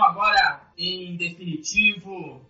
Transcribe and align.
Então 0.00 0.08
agora 0.08 0.62
em 0.78 1.14
definitivo 1.14 2.40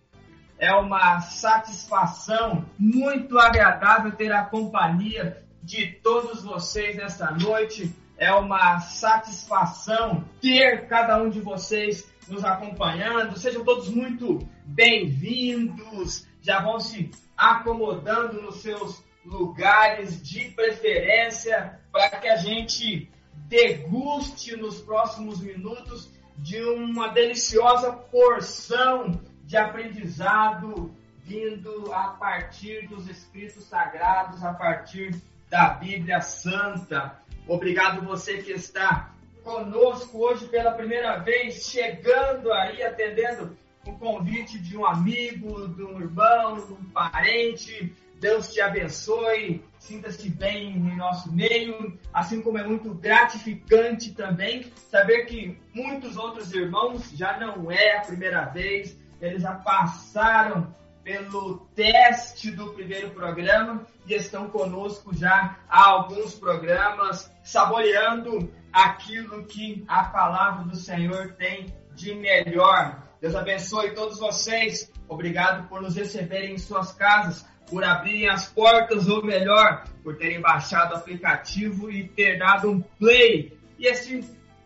é 0.57 0.73
uma 0.73 1.19
satisfação 1.19 2.65
muito 2.79 3.37
agradável 3.37 4.13
ter 4.13 4.31
a 4.31 4.45
companhia 4.45 5.43
de 5.61 5.87
todos 5.87 6.43
vocês 6.43 6.95
nesta 6.95 7.29
noite. 7.31 7.93
É 8.17 8.31
uma 8.31 8.79
satisfação 8.79 10.23
ter 10.39 10.87
cada 10.87 11.21
um 11.21 11.29
de 11.29 11.41
vocês 11.41 12.09
nos 12.29 12.45
acompanhando. 12.45 13.37
Sejam 13.37 13.65
todos 13.65 13.89
muito 13.89 14.47
bem-vindos. 14.63 16.25
Já 16.41 16.61
vão 16.61 16.79
se 16.79 17.11
acomodando 17.35 18.41
nos 18.41 18.61
seus 18.61 19.03
lugares 19.25 20.21
de 20.21 20.51
preferência 20.51 21.81
para 21.91 22.11
que 22.11 22.29
a 22.29 22.37
gente 22.37 23.11
deguste 23.49 24.55
nos 24.55 24.79
próximos 24.79 25.41
minutos 25.41 26.20
de 26.37 26.61
uma 26.61 27.09
deliciosa 27.09 27.91
porção 27.91 29.19
de 29.43 29.57
aprendizado 29.57 30.93
vindo 31.23 31.93
a 31.93 32.09
partir 32.09 32.87
dos 32.87 33.07
escritos 33.07 33.63
sagrados, 33.65 34.43
a 34.43 34.53
partir 34.53 35.15
da 35.49 35.69
Bíblia 35.69 36.21
Santa. 36.21 37.17
Obrigado 37.47 38.05
você 38.05 38.37
que 38.39 38.51
está 38.51 39.13
conosco 39.43 40.19
hoje 40.19 40.47
pela 40.47 40.71
primeira 40.71 41.17
vez, 41.17 41.65
chegando 41.65 42.51
aí, 42.51 42.83
atendendo 42.83 43.57
o 43.85 43.93
convite 43.93 44.59
de 44.59 44.77
um 44.77 44.85
amigo, 44.85 45.67
de 45.69 45.83
um 45.83 45.99
irmão, 45.99 46.55
de 46.55 46.73
um 46.73 46.83
parente. 46.91 47.95
Deus 48.19 48.53
te 48.53 48.61
abençoe, 48.61 49.63
sinta-se 49.81 50.29
bem 50.29 50.73
em 50.73 50.95
nosso 50.95 51.33
meio, 51.33 51.99
assim 52.13 52.39
como 52.39 52.59
é 52.59 52.63
muito 52.63 52.93
gratificante 52.93 54.13
também 54.13 54.71
saber 54.75 55.25
que 55.25 55.59
muitos 55.73 56.17
outros 56.17 56.53
irmãos 56.53 57.11
já 57.15 57.39
não 57.39 57.69
é 57.71 57.97
a 57.97 58.01
primeira 58.01 58.45
vez, 58.45 58.95
eles 59.19 59.41
já 59.41 59.55
passaram 59.55 60.73
pelo 61.03 61.67
teste 61.75 62.51
do 62.51 62.73
primeiro 62.73 63.09
programa 63.09 63.85
e 64.05 64.13
estão 64.13 64.51
conosco 64.51 65.15
já 65.15 65.57
há 65.67 65.89
alguns 65.89 66.35
programas, 66.35 67.31
saboreando 67.43 68.53
aquilo 68.71 69.45
que 69.45 69.83
a 69.87 70.03
palavra 70.03 70.63
do 70.63 70.75
Senhor 70.75 71.33
tem 71.33 71.73
de 71.95 72.13
melhor. 72.13 73.01
Deus 73.19 73.33
abençoe 73.33 73.95
todos 73.95 74.19
vocês. 74.19 74.91
Obrigado 75.09 75.67
por 75.67 75.81
nos 75.81 75.95
receberem 75.95 76.53
em 76.53 76.57
suas 76.59 76.91
casas, 76.91 77.45
por 77.67 77.83
abrirem 77.83 78.29
as 78.29 78.49
portas, 78.49 79.07
ou 79.07 79.23
melhor, 79.23 79.85
por 80.03 80.17
terem 80.17 80.41
baixado 80.41 80.93
o 80.93 80.97
aplicativo 80.97 81.89
e 81.89 82.07
ter 82.07 82.37
dado 82.37 82.69
um 82.69 82.81
play. 82.81 83.57
E 83.79 83.87
esse 83.87 84.23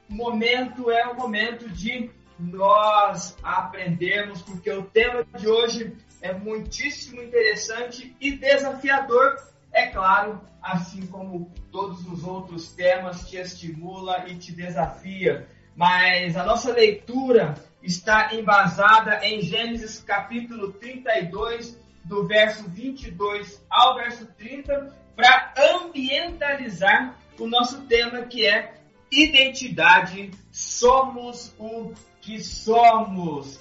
momento 0.09 0.89
é 0.89 1.07
o 1.07 1.15
momento 1.15 1.69
de 1.69 2.09
nós 2.39 3.37
aprendermos, 3.43 4.41
porque 4.41 4.71
o 4.71 4.83
tema 4.83 5.25
de 5.37 5.47
hoje 5.47 5.95
é 6.21 6.33
muitíssimo 6.33 7.21
interessante 7.21 8.15
e 8.19 8.31
desafiador, 8.31 9.35
é 9.71 9.87
claro, 9.87 10.41
assim 10.61 11.05
como 11.05 11.51
todos 11.71 12.07
os 12.07 12.23
outros 12.23 12.71
temas 12.71 13.29
te 13.29 13.37
estimula 13.37 14.25
e 14.27 14.35
te 14.35 14.51
desafia. 14.51 15.47
Mas 15.75 16.35
a 16.35 16.43
nossa 16.43 16.71
leitura 16.71 17.55
está 17.83 18.33
embasada 18.33 19.25
em 19.25 19.41
Gênesis 19.41 19.99
capítulo 20.01 20.71
32, 20.73 21.77
do 22.05 22.25
verso 22.27 22.69
22 22.69 23.63
ao 23.69 23.95
verso 23.95 24.25
30, 24.37 24.95
para 25.15 25.53
ambientalizar 25.57 27.17
o 27.39 27.47
nosso 27.47 27.81
tema 27.83 28.23
que 28.23 28.45
é 28.45 28.75
identidade. 29.11 30.31
Somos 30.51 31.53
o 31.57 31.93
que 32.21 32.39
somos. 32.39 33.59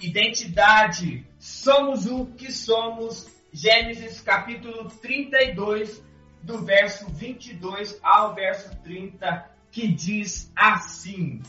Identidade. 0.00 1.26
Somos 1.38 2.06
o 2.06 2.26
que 2.26 2.50
somos. 2.50 3.28
Gênesis 3.52 4.20
capítulo 4.20 4.88
32, 5.00 6.02
do 6.42 6.58
verso 6.58 7.06
22 7.08 8.00
ao 8.02 8.34
verso 8.34 8.74
30, 8.82 9.48
que 9.70 9.86
diz 9.86 10.50
assim: 10.56 11.40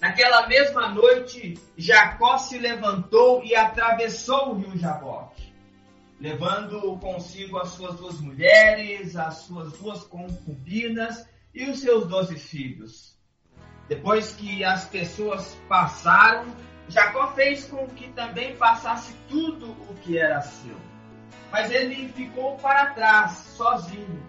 Naquela 0.00 0.46
mesma 0.46 0.88
noite, 0.90 1.58
Jacó 1.76 2.38
se 2.38 2.56
levantou 2.56 3.42
e 3.44 3.56
atravessou 3.56 4.50
o 4.50 4.54
rio 4.54 4.78
Jaboque, 4.78 5.52
levando 6.20 6.96
consigo 6.98 7.58
as 7.58 7.70
suas 7.70 7.96
duas 7.96 8.20
mulheres, 8.20 9.16
as 9.16 9.38
suas 9.38 9.72
duas 9.72 10.04
concubinas 10.04 11.28
e 11.52 11.68
os 11.68 11.80
seus 11.80 12.06
doze 12.06 12.38
filhos. 12.38 13.18
Depois 13.88 14.34
que 14.34 14.62
as 14.62 14.84
pessoas 14.84 15.56
passaram, 15.68 16.46
Jacó 16.88 17.32
fez 17.32 17.64
com 17.64 17.88
que 17.88 18.08
também 18.12 18.54
passasse 18.56 19.12
tudo 19.28 19.72
o 19.90 19.94
que 20.02 20.16
era 20.16 20.40
seu. 20.42 20.76
Mas 21.50 21.72
ele 21.72 22.08
ficou 22.12 22.56
para 22.58 22.94
trás, 22.94 23.32
sozinho. 23.56 24.22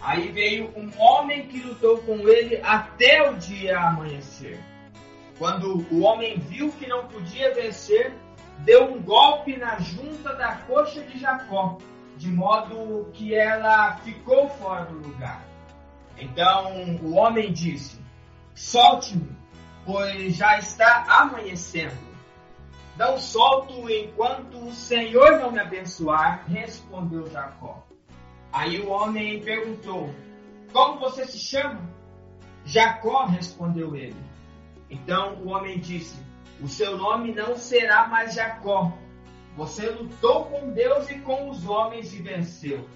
Aí 0.00 0.32
veio 0.32 0.72
um 0.76 0.90
homem 1.00 1.46
que 1.46 1.60
lutou 1.60 1.98
com 1.98 2.28
ele 2.28 2.60
até 2.62 3.30
o 3.30 3.36
dia 3.36 3.78
amanhecer. 3.78 4.58
Quando 5.38 5.86
o 5.90 6.02
homem 6.02 6.38
viu 6.38 6.72
que 6.72 6.86
não 6.86 7.06
podia 7.08 7.54
vencer, 7.54 8.14
deu 8.60 8.92
um 8.92 9.02
golpe 9.02 9.56
na 9.56 9.78
junta 9.78 10.34
da 10.34 10.56
coxa 10.56 11.02
de 11.02 11.18
Jacó, 11.18 11.76
de 12.16 12.28
modo 12.28 13.10
que 13.12 13.34
ela 13.34 13.96
ficou 13.98 14.48
fora 14.48 14.86
do 14.86 14.98
lugar. 14.98 15.44
Então 16.16 16.96
o 17.02 17.14
homem 17.14 17.52
disse: 17.52 18.00
Solte-me, 18.54 19.36
pois 19.84 20.36
já 20.36 20.58
está 20.58 21.04
amanhecendo. 21.08 22.06
Não 22.96 23.18
solto 23.18 23.90
enquanto 23.90 24.56
o 24.56 24.72
Senhor 24.72 25.38
não 25.38 25.52
me 25.52 25.60
abençoar, 25.60 26.46
respondeu 26.48 27.30
Jacó. 27.30 27.84
Aí 28.50 28.80
o 28.80 28.88
homem 28.88 29.42
perguntou: 29.42 30.08
Como 30.72 30.98
você 30.98 31.26
se 31.26 31.38
chama? 31.38 31.94
Jacó 32.64 33.26
respondeu 33.26 33.94
ele. 33.94 34.25
Então 34.90 35.34
o 35.36 35.48
homem 35.48 35.78
disse: 35.78 36.16
O 36.60 36.68
seu 36.68 36.96
nome 36.96 37.32
não 37.32 37.56
será 37.56 38.06
mais 38.08 38.34
Jacó. 38.34 38.92
Você 39.56 39.88
lutou 39.88 40.44
com 40.46 40.72
Deus 40.72 41.08
e 41.10 41.18
com 41.20 41.48
os 41.48 41.66
homens 41.66 42.12
e 42.14 42.22
venceu. 42.22 42.86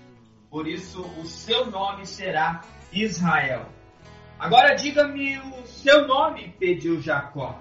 Por 0.50 0.66
isso 0.66 1.02
o 1.18 1.24
seu 1.24 1.70
nome 1.70 2.04
será 2.06 2.62
Israel. 2.92 3.66
Agora 4.38 4.74
diga-me 4.74 5.38
o 5.38 5.66
seu 5.66 6.06
nome, 6.06 6.54
pediu 6.58 7.00
Jacó. 7.00 7.60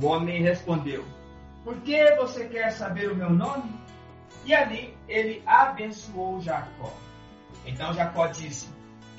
O 0.00 0.06
homem 0.06 0.42
respondeu: 0.42 1.04
Por 1.64 1.76
que 1.80 2.14
você 2.16 2.46
quer 2.46 2.70
saber 2.70 3.10
o 3.10 3.16
meu 3.16 3.30
nome? 3.30 3.70
E 4.44 4.54
ali 4.54 4.96
ele 5.08 5.42
abençoou 5.46 6.40
Jacó. 6.40 6.92
Então 7.66 7.92
Jacó 7.94 8.26
disse: 8.26 8.68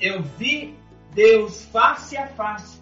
Eu 0.00 0.22
vi 0.22 0.78
Deus 1.12 1.64
face 1.66 2.16
a 2.16 2.26
face, 2.28 2.80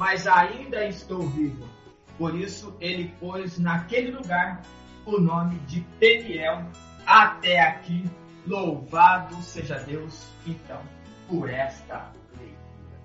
mas 0.00 0.26
ainda 0.26 0.86
estou 0.86 1.20
vivo. 1.28 1.68
Por 2.16 2.34
isso 2.34 2.74
ele 2.80 3.14
pôs 3.20 3.58
naquele 3.58 4.12
lugar 4.12 4.62
o 5.04 5.20
nome 5.20 5.58
de 5.66 5.82
Peniel. 5.98 6.64
Até 7.04 7.60
aqui, 7.60 8.10
louvado 8.46 9.36
seja 9.42 9.78
Deus, 9.80 10.26
então, 10.46 10.80
por 11.28 11.50
esta 11.50 12.10
leitura. 12.38 12.98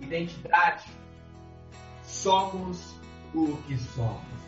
Identidade. 0.00 0.90
Somos 2.02 2.96
o 3.32 3.56
que 3.68 3.78
somos. 3.78 4.42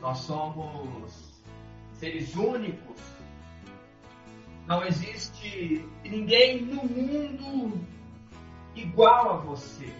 Nós 0.00 0.16
somos 0.20 1.44
seres 1.92 2.34
únicos. 2.34 3.02
Não 4.66 4.82
existe 4.82 5.86
ninguém 6.02 6.62
no 6.62 6.82
mundo 6.82 7.95
igual 8.76 9.32
a 9.32 9.36
você. 9.38 9.92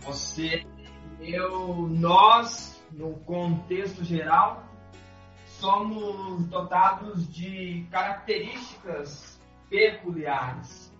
Você, 0.00 0.66
eu, 1.20 1.88
nós, 1.88 2.82
no 2.92 3.14
contexto 3.20 4.04
geral, 4.04 4.64
somos 5.58 6.46
dotados 6.46 7.28
de 7.32 7.86
características 7.90 9.40
peculiares, 9.68 10.92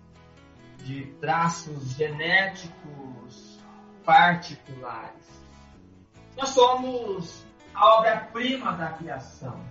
de 0.79 1.05
traços 1.19 1.95
genéticos 1.95 3.59
particulares. 4.03 5.29
Nós 6.35 6.49
somos 6.49 7.45
a 7.73 7.97
obra-prima 7.97 8.73
da 8.73 8.89
criação. 8.93 9.63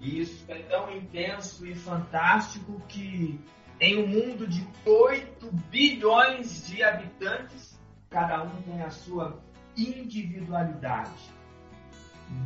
E 0.00 0.20
isso 0.20 0.44
é 0.48 0.58
tão 0.62 0.94
intenso 0.94 1.66
e 1.66 1.74
fantástico 1.74 2.80
que 2.88 3.40
em 3.80 4.02
um 4.02 4.06
mundo 4.06 4.46
de 4.46 4.66
8 4.84 5.50
bilhões 5.70 6.66
de 6.66 6.82
habitantes, 6.82 7.78
cada 8.10 8.42
um 8.42 8.62
tem 8.62 8.82
a 8.82 8.90
sua 8.90 9.38
individualidade. 9.76 11.34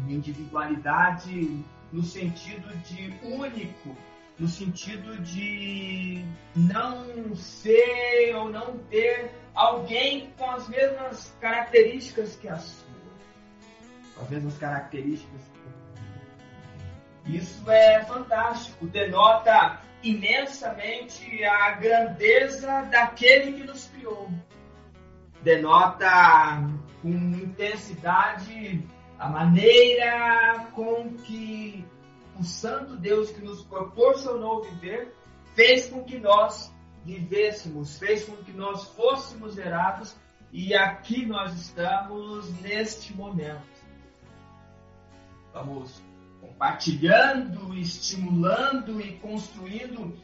Individualidade 0.09 1.65
no 1.93 2.03
sentido 2.03 2.69
de 2.85 3.15
único, 3.23 3.97
no 4.39 4.49
sentido 4.49 5.17
de 5.23 6.25
não 6.55 7.35
ser 7.37 8.35
ou 8.35 8.49
não 8.49 8.79
ter 8.91 9.31
alguém 9.55 10.33
com 10.37 10.51
as 10.51 10.69
mesmas 10.69 11.35
características 11.41 12.37
que 12.37 12.49
a 12.49 12.57
sua, 12.57 12.87
com 14.17 14.23
as 14.23 14.31
mesmas 14.31 14.59
características. 14.59 15.41
Isso 17.27 17.71
é 17.71 18.03
fantástico, 18.05 18.87
denota 18.87 19.80
imensamente 20.03 21.45
a 21.45 21.73
grandeza 21.73 22.83
daquele 22.91 23.53
que 23.53 23.65
nos 23.65 23.87
criou. 23.87 24.31
Denota 25.43 26.61
com 27.03 27.09
intensidade 27.09 28.83
a 29.19 29.29
maneira 29.29 30.67
com 30.75 31.15
que 31.15 31.85
o 32.39 32.45
Santo 32.45 32.97
Deus 32.97 33.31
que 33.31 33.43
nos 33.43 33.63
proporcionou 33.65 34.63
viver 34.63 35.15
fez 35.55 35.89
com 35.89 36.05
que 36.05 36.19
nós 36.19 36.75
vivêssemos, 37.05 37.99
fez 37.99 38.25
com 38.25 38.37
que 38.37 38.53
nós 38.53 38.85
fôssemos 38.95 39.55
gerados 39.55 40.17
e 40.53 40.75
aqui 40.75 41.27
nós 41.27 41.53
estamos 41.55 42.51
neste 42.61 43.15
momento. 43.15 43.63
Vamos 45.53 46.03
compartilhando, 46.41 47.75
estimulando 47.75 49.01
e 49.01 49.19
construindo 49.19 50.17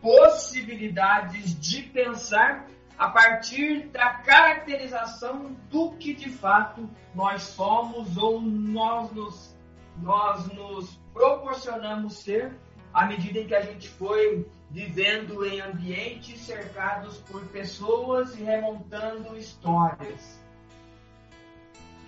possibilidades 0.00 1.58
de 1.58 1.82
pensar 1.82 2.66
a 2.98 3.08
partir 3.08 3.88
da 3.88 4.14
caracterização 4.14 5.56
do 5.70 5.92
que 5.92 6.14
de 6.14 6.30
fato 6.30 6.88
nós 7.14 7.42
somos 7.42 8.16
ou 8.16 8.40
nós 8.40 9.10
nos, 9.12 9.56
nós 9.98 10.46
nos 10.48 11.00
proporcionamos 11.12 12.18
ser 12.18 12.56
à 12.92 13.06
medida 13.06 13.40
em 13.40 13.46
que 13.46 13.54
a 13.54 13.62
gente 13.62 13.88
foi 13.88 14.46
vivendo 14.70 15.44
em 15.44 15.60
ambientes 15.60 16.40
cercados 16.40 17.18
por 17.18 17.44
pessoas 17.48 18.38
e 18.38 18.42
remontando 18.42 19.36
histórias. 19.36 20.40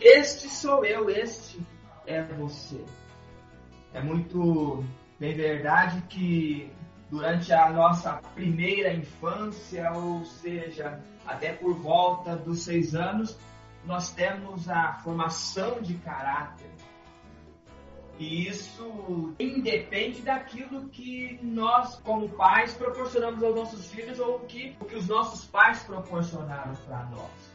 Este 0.01 0.49
sou 0.49 0.85
eu, 0.85 1.09
este 1.09 1.61
é 2.06 2.23
você. 2.23 2.85
É 3.94 4.02
muito 4.02 4.85
bem 5.20 5.35
verdade 5.35 6.02
que 6.08 6.69
durante 7.08 7.52
a 7.52 7.70
nossa 7.70 8.14
primeira 8.35 8.93
infância, 8.93 9.93
ou 9.93 10.25
seja, 10.25 11.00
até 11.25 11.52
por 11.52 11.75
volta 11.75 12.35
dos 12.35 12.64
seis 12.64 12.96
anos, 12.96 13.39
nós 13.86 14.10
temos 14.10 14.69
a 14.69 14.94
formação 14.94 15.81
de 15.81 15.94
caráter. 15.94 16.69
E 18.19 18.48
isso 18.48 19.32
independe 19.39 20.22
daquilo 20.22 20.89
que 20.89 21.39
nós, 21.41 21.94
como 22.01 22.29
pais, 22.31 22.74
proporcionamos 22.74 23.44
aos 23.44 23.55
nossos 23.55 23.93
filhos 23.93 24.19
ou 24.19 24.41
que, 24.41 24.77
o 24.81 24.84
que 24.84 24.96
os 24.96 25.06
nossos 25.06 25.44
pais 25.46 25.84
proporcionaram 25.84 26.74
para 26.74 27.05
nós. 27.05 27.55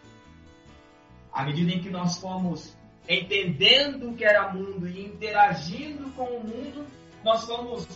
À 1.34 1.44
medida 1.44 1.72
em 1.72 1.82
que 1.82 1.90
nós 1.90 2.18
fomos 2.18 2.78
entendendo 3.10 4.12
o 4.12 4.16
que 4.16 4.24
era 4.24 4.54
mundo 4.54 4.88
e 4.88 5.06
interagindo 5.06 6.12
com 6.12 6.26
o 6.26 6.44
mundo, 6.44 6.86
nós 7.24 7.44
fomos 7.44 7.88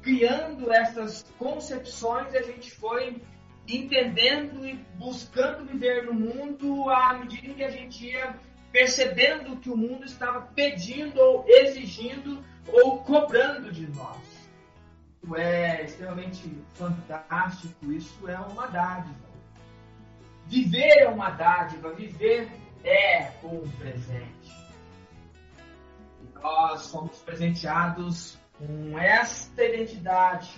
criando 0.00 0.72
essas 0.72 1.22
concepções 1.38 2.32
e 2.32 2.38
a 2.38 2.42
gente 2.42 2.70
foi 2.70 3.20
entendendo 3.68 4.66
e 4.66 4.74
buscando 4.94 5.66
viver 5.66 6.06
no 6.06 6.14
mundo 6.14 6.88
à 6.88 7.18
medida 7.18 7.52
que 7.52 7.62
a 7.62 7.70
gente 7.70 8.06
ia 8.06 8.34
percebendo 8.72 9.56
que 9.58 9.68
o 9.68 9.76
mundo 9.76 10.06
estava 10.06 10.40
pedindo 10.54 11.20
ou 11.20 11.44
exigindo 11.46 12.42
ou 12.72 13.00
cobrando 13.00 13.70
de 13.70 13.86
nós. 13.88 14.16
Isso 15.22 15.36
é 15.36 15.84
extremamente 15.84 16.50
fantástico, 16.74 17.92
isso 17.92 18.28
é 18.28 18.38
uma 18.38 18.66
dádiva. 18.68 19.28
Viver 20.46 21.00
é 21.00 21.08
uma 21.08 21.28
dádiva, 21.30 21.92
viver 21.92 22.48
é 22.84 23.30
um 23.42 23.68
presente. 23.70 24.56
Nós 26.34 26.82
somos 26.82 27.18
presenteados 27.18 28.38
com 28.56 28.98
esta 28.98 29.64
identidade 29.64 30.50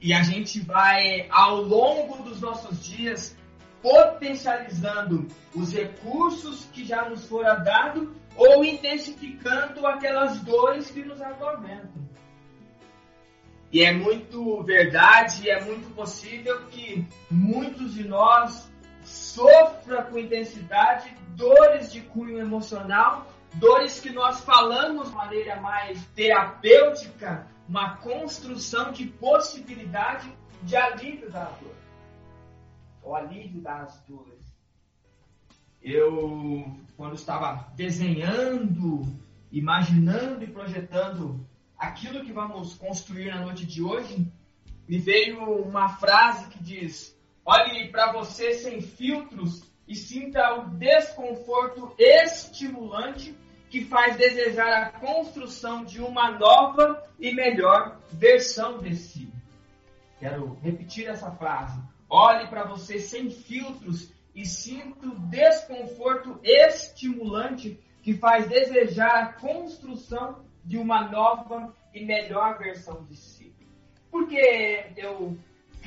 e 0.00 0.12
a 0.12 0.22
gente 0.22 0.58
vai, 0.60 1.28
ao 1.30 1.62
longo 1.62 2.24
dos 2.24 2.40
nossos 2.40 2.82
dias, 2.84 3.36
potencializando 3.80 5.28
os 5.54 5.72
recursos 5.72 6.64
que 6.72 6.84
já 6.84 7.08
nos 7.08 7.26
foram 7.26 7.62
dados 7.62 8.08
ou 8.36 8.64
intensificando 8.64 9.86
aquelas 9.86 10.40
dores 10.40 10.90
que 10.90 11.04
nos 11.04 11.20
atormentam. 11.20 12.02
E 13.70 13.84
é 13.84 13.92
muito 13.92 14.62
verdade, 14.64 15.48
é 15.48 15.62
muito 15.62 15.94
possível 15.94 16.66
que 16.66 17.06
muitos 17.30 17.94
de 17.94 18.04
nós 18.04 18.71
sofra 19.34 20.02
com 20.04 20.18
intensidade 20.18 21.14
dores 21.34 21.90
de 21.90 22.02
cunho 22.02 22.38
emocional, 22.38 23.26
dores 23.54 23.98
que 23.98 24.10
nós 24.10 24.40
falamos 24.42 25.08
de 25.08 25.14
maneira 25.14 25.56
mais 25.60 26.04
terapêutica, 26.08 27.46
uma 27.66 27.96
construção 27.96 28.92
de 28.92 29.06
possibilidade 29.06 30.30
de 30.62 30.76
alívio 30.76 31.30
da 31.30 31.44
dor, 31.44 31.74
o 33.02 33.14
alívio 33.14 33.62
das 33.62 33.98
dores. 34.06 34.42
Eu, 35.80 36.70
quando 36.96 37.14
estava 37.14 37.72
desenhando, 37.74 39.02
imaginando 39.50 40.44
e 40.44 40.46
projetando 40.46 41.44
aquilo 41.76 42.24
que 42.24 42.32
vamos 42.32 42.74
construir 42.74 43.30
na 43.30 43.40
noite 43.40 43.64
de 43.64 43.82
hoje, 43.82 44.30
me 44.86 44.98
veio 44.98 45.42
uma 45.62 45.88
frase 45.88 46.48
que 46.48 46.62
diz: 46.62 47.18
Olhe 47.44 47.88
para 47.88 48.12
você 48.12 48.54
sem 48.54 48.80
filtros 48.80 49.62
e 49.86 49.96
sinta 49.96 50.54
o 50.54 50.70
desconforto 50.70 51.92
estimulante 51.98 53.36
que 53.68 53.84
faz 53.84 54.16
desejar 54.16 54.82
a 54.82 54.90
construção 55.00 55.84
de 55.84 56.00
uma 56.00 56.30
nova 56.38 57.02
e 57.18 57.34
melhor 57.34 57.98
versão 58.12 58.78
de 58.78 58.94
si. 58.94 59.32
Quero 60.20 60.58
repetir 60.62 61.08
essa 61.08 61.32
frase. 61.32 61.80
Olhe 62.08 62.46
para 62.48 62.64
você 62.64 62.98
sem 63.00 63.30
filtros 63.30 64.12
e 64.34 64.46
sinta 64.46 65.06
o 65.06 65.18
desconforto 65.28 66.38
estimulante 66.44 67.80
que 68.02 68.14
faz 68.14 68.48
desejar 68.48 69.22
a 69.22 69.32
construção 69.32 70.44
de 70.64 70.78
uma 70.78 71.10
nova 71.10 71.74
e 71.92 72.04
melhor 72.04 72.58
versão 72.58 73.04
de 73.04 73.16
si. 73.16 73.52
Por 74.10 74.28
que 74.28 74.92
eu 74.96 75.36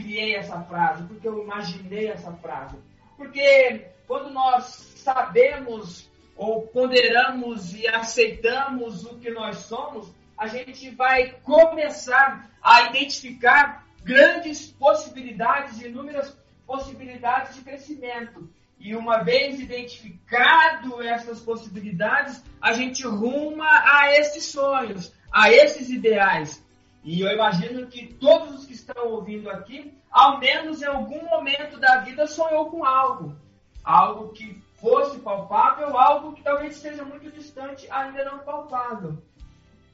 criei 0.06 0.36
essa 0.36 0.62
frase, 0.62 1.04
porque 1.04 1.28
eu 1.28 1.42
imaginei 1.42 2.10
essa 2.10 2.32
frase. 2.34 2.78
Porque 3.18 3.88
quando 4.08 4.30
nós 4.30 4.66
sabemos 4.98 6.08
ou 6.38 6.68
ponderamos 6.68 7.74
e 7.74 7.88
aceitamos 7.88 9.04
o 9.06 9.18
que 9.18 9.32
nós 9.32 9.58
somos, 9.58 10.14
a 10.38 10.48
gente 10.48 10.92
vai 10.92 11.32
começar 11.44 12.52
a 12.62 12.84
identificar 12.84 13.86
grandes 14.04 14.68
possibilidades, 14.68 15.82
inúmeras 15.82 16.38
possibilidades 16.68 17.56
de 17.56 17.62
crescimento. 17.62 18.48
E 18.78 18.96
uma 18.96 19.24
vez 19.24 19.60
identificado 19.60 21.02
essas 21.02 21.40
possibilidades, 21.40 22.44
a 22.62 22.74
gente 22.74 23.08
ruma 23.08 23.66
a 23.66 24.14
esses 24.20 24.46
sonhos, 24.46 25.12
a 25.32 25.50
esses 25.50 25.90
ideais. 25.90 26.64
E 27.06 27.22
eu 27.22 27.32
imagino 27.32 27.86
que 27.86 28.12
todos 28.16 28.56
os 28.56 28.66
que 28.66 28.74
estão 28.74 29.10
ouvindo 29.10 29.48
aqui, 29.48 29.94
ao 30.10 30.40
menos 30.40 30.82
em 30.82 30.88
algum 30.88 31.24
momento 31.24 31.80
da 31.80 31.98
vida, 31.98 32.26
sonhou 32.26 32.72
com 32.72 32.84
algo. 32.84 33.36
Algo 33.84 34.30
que 34.30 34.60
fosse 34.82 35.20
palpável, 35.20 35.96
algo 35.96 36.34
que 36.34 36.42
talvez 36.42 36.78
seja 36.78 37.06
muito 37.06 37.30
distante, 37.30 37.88
ainda 37.92 38.26
não 38.26 38.40
palpável. 38.40 39.22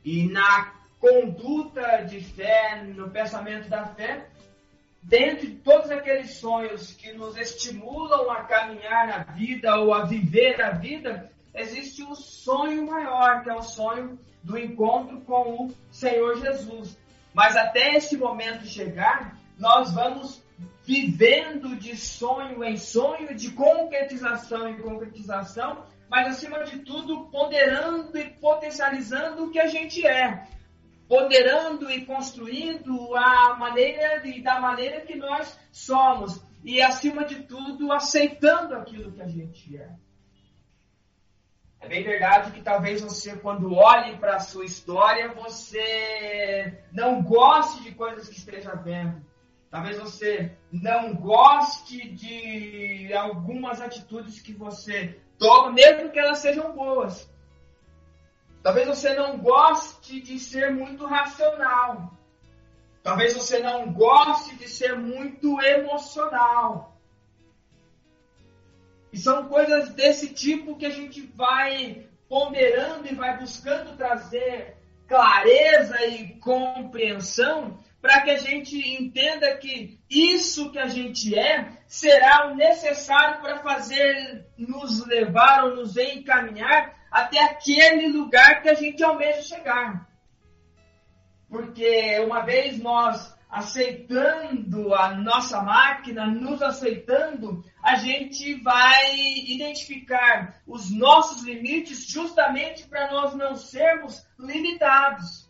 E 0.06 0.25
na 0.30 0.74
conduta 1.01 2.06
de 2.06 2.22
fé, 2.22 2.82
no 2.82 3.10
pensamento 3.10 3.68
da 3.68 3.88
fé, 3.88 4.30
dentro 5.03 5.48
de 5.48 5.56
todos 5.56 5.91
aqueles 5.91 6.36
sonhos 6.36 6.94
que 6.94 7.12
nos 7.12 7.36
estimulam 7.36 8.32
a 8.32 8.44
caminhar 8.44 9.08
na 9.08 9.18
vida 9.34 9.75
ou 9.75 9.94
a 9.94 10.06
viver 10.06 10.62
a 10.62 10.72
vida, 10.72 11.30
existe 11.53 12.03
um 12.03 12.15
sonho 12.15 12.88
maior, 12.88 13.44
que 13.44 13.50
é 13.50 13.53
o 13.53 13.62
sonho 13.62 14.18
do 14.41 14.58
encontro 14.58 15.20
com 15.22 15.65
o 15.65 15.75
Senhor 15.91 16.38
Jesus. 16.39 17.00
Mas 17.33 17.55
até 17.55 17.95
esse 17.95 18.17
momento 18.17 18.65
chegar, 18.65 19.38
nós 19.57 19.93
vamos 19.93 20.43
vivendo 20.83 21.75
de 21.75 21.95
sonho 21.95 22.63
em 22.63 22.77
sonho, 22.77 23.35
de 23.35 23.51
concretização 23.51 24.67
em 24.67 24.81
concretização, 24.81 25.85
mas 26.09 26.27
acima 26.27 26.63
de 26.63 26.79
tudo 26.79 27.29
ponderando 27.29 28.17
e 28.17 28.29
potencializando 28.31 29.45
o 29.45 29.51
que 29.51 29.59
a 29.59 29.67
gente 29.67 30.05
é, 30.05 30.45
ponderando 31.07 31.89
e 31.89 32.05
construindo 32.05 33.15
a 33.15 33.55
maneira 33.55 34.25
e 34.27 34.41
da 34.41 34.59
maneira 34.59 35.01
que 35.01 35.15
nós 35.15 35.57
somos 35.71 36.43
e 36.63 36.81
acima 36.81 37.23
de 37.23 37.43
tudo 37.43 37.91
aceitando 37.91 38.75
aquilo 38.75 39.11
que 39.11 39.21
a 39.21 39.27
gente 39.27 39.77
é. 39.77 39.89
É 41.81 41.88
bem 41.88 42.03
verdade 42.03 42.51
que 42.51 42.61
talvez 42.61 43.01
você, 43.01 43.35
quando 43.35 43.73
olhe 43.73 44.15
para 44.17 44.35
a 44.35 44.39
sua 44.39 44.63
história, 44.63 45.33
você 45.33 46.79
não 46.93 47.23
goste 47.23 47.81
de 47.81 47.91
coisas 47.91 48.29
que 48.29 48.38
esteja 48.38 48.75
vendo. 48.75 49.19
Talvez 49.71 49.97
você 49.97 50.55
não 50.71 51.15
goste 51.15 52.07
de 52.09 53.11
algumas 53.13 53.81
atitudes 53.81 54.39
que 54.39 54.53
você 54.53 55.19
toma, 55.39 55.71
mesmo 55.71 56.11
que 56.11 56.19
elas 56.19 56.38
sejam 56.38 56.71
boas. 56.71 57.27
Talvez 58.61 58.88
você 58.88 59.15
não 59.15 59.39
goste 59.39 60.21
de 60.21 60.38
ser 60.38 60.71
muito 60.71 61.07
racional. 61.07 62.13
Talvez 63.01 63.33
você 63.33 63.57
não 63.57 63.91
goste 63.91 64.55
de 64.55 64.69
ser 64.69 64.95
muito 64.95 65.59
emocional. 65.59 66.90
E 69.12 69.18
são 69.18 69.48
coisas 69.48 69.89
desse 69.89 70.34
tipo 70.34 70.77
que 70.77 70.86
a 70.86 70.89
gente 70.89 71.22
vai 71.22 72.06
ponderando 72.30 73.08
e 73.08 73.15
vai 73.15 73.38
buscando 73.38 73.98
trazer 73.98 74.77
clareza 75.08 76.06
e 76.06 76.36
compreensão 76.39 77.77
para 78.01 78.22
que 78.22 78.32
a 78.32 78.38
gente 78.38 78.77
entenda 79.01 79.56
que 79.58 80.00
isso 80.10 80.72
que 80.72 80.80
a 80.80 80.88
gente 80.88 81.38
é 81.38 81.74
será 81.86 82.48
o 82.48 82.56
necessário 82.56 83.41
para 83.41 83.60
fazer 83.60 84.46
nos 84.58 85.06
levar 85.06 85.65
ou 85.65 85.75
nos 85.75 85.98
encaminhar 85.98 86.96
até 87.12 87.44
aquele 87.44 88.08
lugar 88.08 88.62
que 88.62 88.70
a 88.70 88.74
gente 88.74 89.03
almeja 89.03 89.41
chegar. 89.41 90.10
Porque 91.50 92.18
uma 92.22 92.41
vez 92.41 92.80
nós 92.80 93.36
aceitando 93.50 94.96
a 94.96 95.13
nossa 95.13 95.62
máquina, 95.62 96.25
nos 96.25 96.62
aceitando, 96.62 97.62
a 97.81 97.95
gente 97.95 98.53
vai 98.55 99.15
identificar 99.17 100.61
os 100.67 100.91
nossos 100.91 101.43
limites 101.43 102.05
justamente 102.05 102.88
para 102.88 103.11
nós 103.11 103.33
não 103.33 103.55
sermos 103.55 104.25
limitados. 104.38 105.50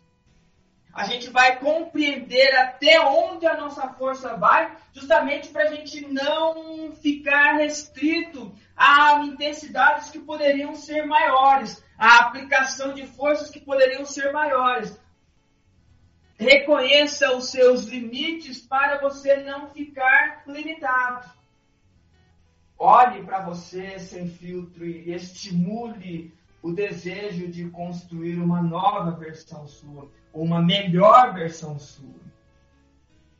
A 0.92 1.04
gente 1.04 1.30
vai 1.30 1.58
compreender 1.58 2.54
até 2.54 3.00
onde 3.00 3.46
a 3.46 3.56
nossa 3.56 3.88
força 3.88 4.36
vai, 4.36 4.76
justamente 4.92 5.48
para 5.48 5.64
a 5.64 5.74
gente 5.74 6.06
não 6.06 6.92
ficar 6.96 7.56
restrito 7.56 8.54
a 8.76 9.22
intensidades 9.24 10.10
que 10.10 10.18
poderiam 10.18 10.74
ser 10.74 11.06
maiores, 11.06 11.82
a 11.96 12.26
aplicação 12.26 12.92
de 12.92 13.06
forças 13.06 13.48
que 13.48 13.60
poderiam 13.60 14.04
ser 14.04 14.32
maiores. 14.32 15.00
Reconheça 16.38 17.34
os 17.36 17.50
seus 17.50 17.84
limites 17.84 18.60
para 18.60 19.00
você 19.00 19.36
não 19.36 19.68
ficar 19.70 20.42
limitado. 20.46 21.41
Olhe 22.84 23.22
para 23.22 23.40
você 23.42 23.96
sem 24.00 24.26
filtro 24.26 24.84
e 24.84 25.14
estimule 25.14 26.34
o 26.60 26.72
desejo 26.72 27.46
de 27.46 27.70
construir 27.70 28.40
uma 28.40 28.60
nova 28.60 29.12
versão 29.12 29.68
sua, 29.68 30.10
ou 30.32 30.42
uma 30.42 30.60
melhor 30.60 31.32
versão 31.32 31.78
sua. 31.78 32.20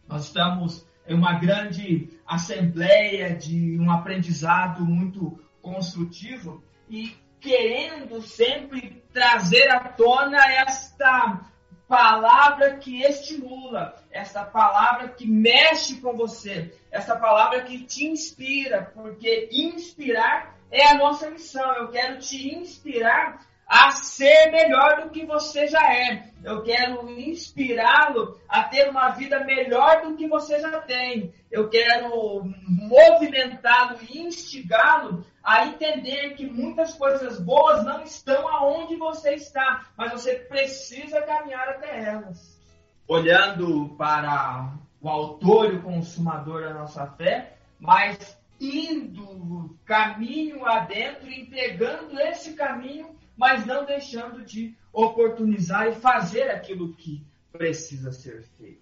Nós 0.06 0.26
estamos 0.26 0.86
em 1.08 1.14
uma 1.14 1.40
grande 1.40 2.08
assembleia 2.24 3.34
de 3.34 3.76
um 3.80 3.90
aprendizado 3.90 4.84
muito 4.84 5.36
construtivo 5.60 6.62
e 6.88 7.12
querendo 7.40 8.22
sempre 8.22 9.02
trazer 9.12 9.68
à 9.72 9.80
tona 9.80 10.38
esta 10.52 11.50
palavra 11.88 12.76
que 12.76 13.02
estimula, 13.02 13.96
essa 14.10 14.44
palavra 14.44 15.08
que 15.08 15.26
mexe 15.26 16.00
com 16.00 16.16
você, 16.16 16.74
essa 16.90 17.16
palavra 17.16 17.62
que 17.62 17.84
te 17.84 18.06
inspira, 18.06 18.90
porque 18.94 19.48
inspirar 19.52 20.56
é 20.70 20.86
a 20.86 20.94
nossa 20.94 21.30
missão. 21.30 21.70
Eu 21.74 21.88
quero 21.88 22.18
te 22.18 22.54
inspirar 22.54 23.46
a 23.66 23.90
ser 23.90 24.50
melhor 24.50 25.02
do 25.02 25.10
que 25.10 25.24
você 25.24 25.66
já 25.66 25.92
é. 25.92 26.30
Eu 26.42 26.62
quero 26.62 27.08
inspirá-lo 27.18 28.38
a 28.48 28.64
ter 28.64 28.90
uma 28.90 29.10
vida 29.10 29.44
melhor 29.44 30.02
do 30.02 30.16
que 30.16 30.26
você 30.26 30.60
já 30.60 30.80
tem. 30.80 31.32
Eu 31.52 31.68
quero 31.68 32.50
movimentá-lo 32.66 33.98
e 34.08 34.22
instigá-lo 34.22 35.22
a 35.44 35.66
entender 35.66 36.30
que 36.34 36.46
muitas 36.46 36.94
coisas 36.94 37.38
boas 37.38 37.84
não 37.84 38.02
estão 38.02 38.48
aonde 38.48 38.96
você 38.96 39.34
está, 39.34 39.86
mas 39.94 40.12
você 40.12 40.36
precisa 40.36 41.20
caminhar 41.20 41.68
até 41.68 42.04
elas. 42.04 42.58
Olhando 43.06 43.94
para 43.98 44.72
o 44.98 45.08
autor 45.10 45.74
e 45.74 45.76
o 45.76 45.82
consumador 45.82 46.62
da 46.62 46.72
nossa 46.72 47.06
fé, 47.06 47.58
mas 47.78 48.38
indo 48.58 49.76
caminho 49.84 50.64
adentro, 50.64 51.30
entregando 51.30 52.18
esse 52.18 52.54
caminho, 52.54 53.14
mas 53.36 53.66
não 53.66 53.84
deixando 53.84 54.42
de 54.42 54.74
oportunizar 54.90 55.86
e 55.88 55.92
fazer 55.96 56.50
aquilo 56.50 56.94
que 56.94 57.26
precisa 57.52 58.10
ser 58.10 58.42
feito. 58.56 58.81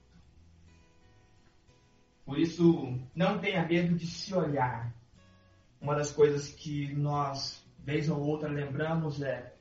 Por 2.31 2.39
isso, 2.39 2.97
não 3.13 3.41
tenha 3.41 3.67
medo 3.67 3.97
de 3.97 4.07
se 4.07 4.33
olhar, 4.33 4.95
uma 5.81 5.97
das 5.97 6.13
coisas 6.13 6.49
que 6.53 6.95
nós, 6.95 7.61
vez 7.81 8.09
ou 8.09 8.21
outra, 8.21 8.49
lembramos 8.49 9.21
é: 9.21 9.53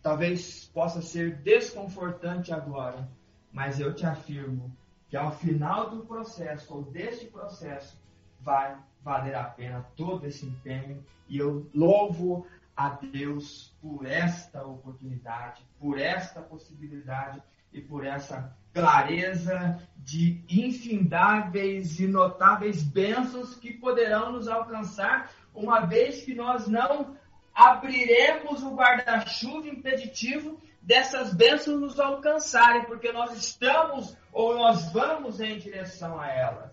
talvez 0.00 0.64
possa 0.72 1.02
ser 1.02 1.36
desconfortante 1.42 2.50
agora, 2.50 3.06
mas 3.52 3.78
eu 3.78 3.92
te 3.92 4.06
afirmo 4.06 4.74
que 5.10 5.18
ao 5.18 5.32
final 5.32 5.90
do 5.90 6.06
processo, 6.06 6.72
ou 6.72 6.84
deste 6.84 7.26
processo, 7.26 8.02
vai 8.40 8.74
valer 9.02 9.34
a 9.34 9.44
pena 9.44 9.86
todo 9.94 10.26
esse 10.26 10.46
empenho. 10.46 11.04
E 11.28 11.36
eu 11.36 11.70
louvo 11.74 12.46
a 12.74 12.88
Deus 12.88 13.76
por 13.82 14.06
esta 14.06 14.64
oportunidade, 14.66 15.62
por 15.78 16.00
esta 16.00 16.40
possibilidade 16.40 17.42
e 17.70 17.82
por 17.82 18.02
essa 18.02 18.56
clareza 18.74 19.80
de 19.96 20.44
infindáveis 20.50 21.98
e 22.00 22.06
notáveis 22.06 22.82
bênçãos 22.82 23.54
que 23.54 23.72
poderão 23.72 24.32
nos 24.32 24.48
alcançar 24.48 25.30
uma 25.54 25.86
vez 25.86 26.24
que 26.24 26.34
nós 26.34 26.66
não 26.66 27.16
abriremos 27.54 28.62
o 28.64 28.74
guarda-chuva 28.74 29.68
impeditivo 29.68 30.60
dessas 30.82 31.32
bênçãos 31.32 31.80
nos 31.80 32.00
alcançarem, 32.00 32.84
porque 32.84 33.12
nós 33.12 33.32
estamos 33.32 34.16
ou 34.32 34.56
nós 34.56 34.92
vamos 34.92 35.40
em 35.40 35.56
direção 35.56 36.20
a 36.20 36.28
elas. 36.28 36.72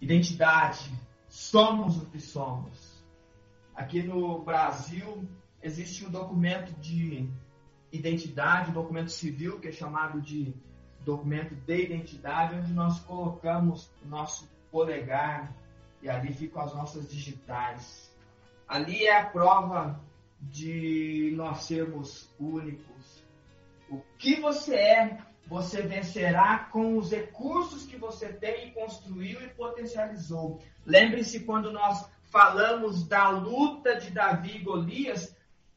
Identidade, 0.00 0.90
somos 1.28 1.98
o 1.98 2.06
que 2.06 2.18
somos. 2.18 3.04
Aqui 3.74 4.02
no 4.02 4.42
Brasil 4.42 5.28
existe 5.62 6.04
um 6.04 6.10
documento 6.10 6.72
de 6.80 7.28
identidade, 7.92 8.70
um 8.70 8.74
documento 8.74 9.10
civil 9.10 9.60
que 9.60 9.68
é 9.68 9.72
chamado 9.72 10.20
de 10.20 10.54
documento 11.00 11.54
de 11.54 11.84
identidade, 11.84 12.56
onde 12.56 12.72
nós 12.72 12.98
colocamos 13.00 13.90
o 14.02 14.08
nosso 14.08 14.48
polegar 14.70 15.54
e 16.00 16.08
ali 16.08 16.32
ficam 16.32 16.62
as 16.62 16.74
nossas 16.74 17.08
digitais. 17.08 18.10
Ali 18.66 19.04
é 19.04 19.20
a 19.20 19.26
prova 19.26 20.00
de 20.40 21.32
nós 21.36 21.64
sermos 21.64 22.32
únicos. 22.38 23.22
O 23.90 24.00
que 24.18 24.40
você 24.40 24.74
é, 24.74 25.18
você 25.46 25.82
vencerá 25.82 26.70
com 26.72 26.96
os 26.96 27.10
recursos 27.10 27.84
que 27.84 27.96
você 27.96 28.32
tem 28.32 28.68
e 28.68 28.70
construiu 28.72 29.42
e 29.42 29.48
potencializou. 29.48 30.60
Lembre-se 30.86 31.40
quando 31.40 31.70
nós 31.70 32.08
falamos 32.24 33.06
da 33.06 33.28
luta 33.28 33.96
de 33.96 34.10
Davi 34.10 34.56
e 34.56 34.62
Golias, 34.62 35.31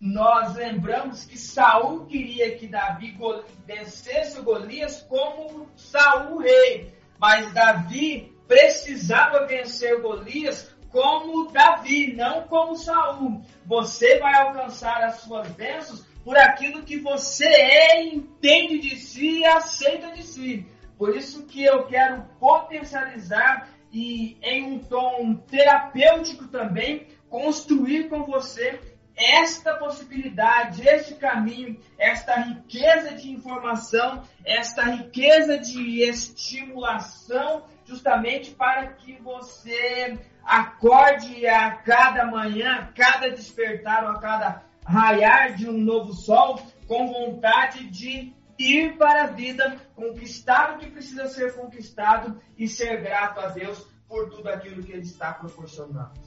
nós 0.06 0.54
lembramos 0.54 1.26
que 1.26 1.36
Saul 1.36 2.06
queria 2.06 2.56
que 2.56 2.68
Davi 2.68 3.18
vencesse 3.66 4.40
Golias 4.42 5.02
como 5.10 5.68
Saul 5.76 6.38
rei, 6.38 6.94
mas 7.18 7.52
Davi 7.52 8.32
precisava 8.48 9.48
vencer 9.48 10.00
Golias 10.02 10.72
como 10.92 11.52
Davi, 11.52 12.14
não 12.14 12.44
como 12.44 12.76
Saul. 12.76 13.42
Você 13.66 14.20
vai 14.20 14.36
alcançar 14.36 15.04
as 15.04 15.22
suas 15.22 15.48
bênçãos 15.50 16.06
por 16.24 16.38
aquilo 16.38 16.84
que 16.84 17.00
você 17.00 17.48
é, 17.48 18.06
entende 18.06 18.78
de 18.78 18.98
si 18.98 19.40
e 19.40 19.46
aceita 19.46 20.12
de 20.12 20.22
si. 20.22 20.68
Por 21.00 21.18
isso 21.18 21.48
que 21.48 21.64
eu 21.64 21.88
quero 21.88 22.24
potencializar 22.40 23.70
e 23.92 24.38
em 24.44 24.64
um 24.66 24.78
tom 24.78 25.34
terapêutico 25.48 26.48
também 26.48 27.08
construir 27.28 28.08
com 28.08 28.24
você 28.24 28.95
esta 29.16 29.76
possibilidade, 29.76 30.88
este 30.88 31.16
caminho, 31.16 31.80
esta 31.98 32.36
riqueza 32.36 33.14
de 33.14 33.32
informação, 33.32 34.24
esta 34.44 34.84
riqueza 34.84 35.58
de 35.58 36.02
estimulação, 36.02 37.66
justamente 37.86 38.52
para 38.52 38.88
que 38.88 39.14
você 39.22 40.20
acorde 40.44 41.48
a 41.48 41.72
cada 41.78 42.26
manhã, 42.26 42.76
a 42.76 42.86
cada 42.88 43.30
despertar 43.30 44.04
ou 44.04 44.12
a 44.12 44.20
cada 44.20 44.64
raiar 44.86 45.56
de 45.56 45.70
um 45.70 45.78
novo 45.78 46.14
sol, 46.14 46.62
com 46.88 47.08
vontade 47.08 47.90
de 47.90 48.34
ir 48.58 48.98
para 48.98 49.24
a 49.24 49.28
vida, 49.28 49.78
conquistar 49.96 50.76
o 50.76 50.78
que 50.78 50.90
precisa 50.90 51.28
ser 51.28 51.56
conquistado 51.56 52.40
e 52.58 52.68
ser 52.68 53.02
grato 53.02 53.40
a 53.40 53.48
Deus 53.48 53.88
por 54.08 54.30
tudo 54.30 54.48
aquilo 54.50 54.84
que 54.84 54.92
Ele 54.92 55.02
está 55.02 55.34
proporcionando. 55.34 56.25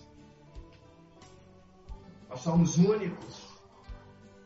Nós 2.28 2.40
somos 2.40 2.76
únicos, 2.76 3.48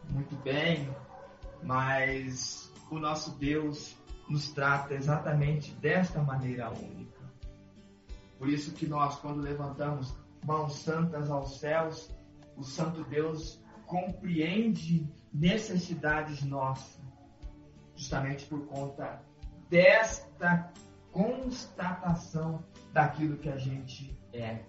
muito 0.08 0.36
bem, 0.36 0.88
mas 1.62 2.72
o 2.90 2.98
nosso 2.98 3.32
Deus 3.38 3.96
nos 4.28 4.50
trata 4.52 4.94
exatamente 4.94 5.74
desta 5.74 6.22
maneira 6.22 6.70
única. 6.70 7.22
Por 8.38 8.48
isso 8.48 8.72
que 8.72 8.86
nós, 8.86 9.16
quando 9.16 9.40
levantamos 9.40 10.14
mãos 10.44 10.76
santas 10.76 11.30
aos 11.30 11.58
céus, 11.58 12.10
o 12.56 12.62
Santo 12.62 13.04
Deus 13.04 13.60
compreende 13.86 15.06
necessidades 15.32 16.42
nossas, 16.42 17.00
justamente 17.94 18.46
por 18.46 18.66
conta 18.66 19.22
desta 19.68 20.72
constatação 21.10 22.64
daquilo 22.92 23.36
que 23.36 23.48
a 23.48 23.56
gente 23.56 24.18
é. 24.32 24.64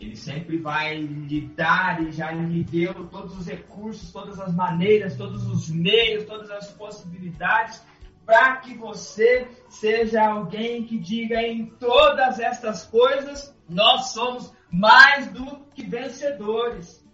Ele 0.00 0.16
sempre 0.16 0.58
vai 0.58 0.96
lhe 0.96 1.42
dar 1.56 2.02
e 2.02 2.12
já 2.12 2.30
lhe 2.32 2.64
deu 2.64 2.92
todos 3.06 3.38
os 3.38 3.46
recursos, 3.46 4.12
todas 4.12 4.38
as 4.40 4.52
maneiras, 4.52 5.16
todos 5.16 5.46
os 5.46 5.70
meios, 5.70 6.24
todas 6.24 6.50
as 6.50 6.70
possibilidades 6.72 7.80
para 8.24 8.56
que 8.56 8.74
você 8.74 9.46
seja 9.68 10.26
alguém 10.26 10.84
que 10.84 10.98
diga 10.98 11.42
em 11.42 11.66
todas 11.66 12.40
estas 12.40 12.84
coisas, 12.84 13.54
nós 13.68 14.12
somos 14.12 14.52
mais 14.70 15.30
do 15.30 15.60
que 15.74 15.84
vencedores. 15.84 17.04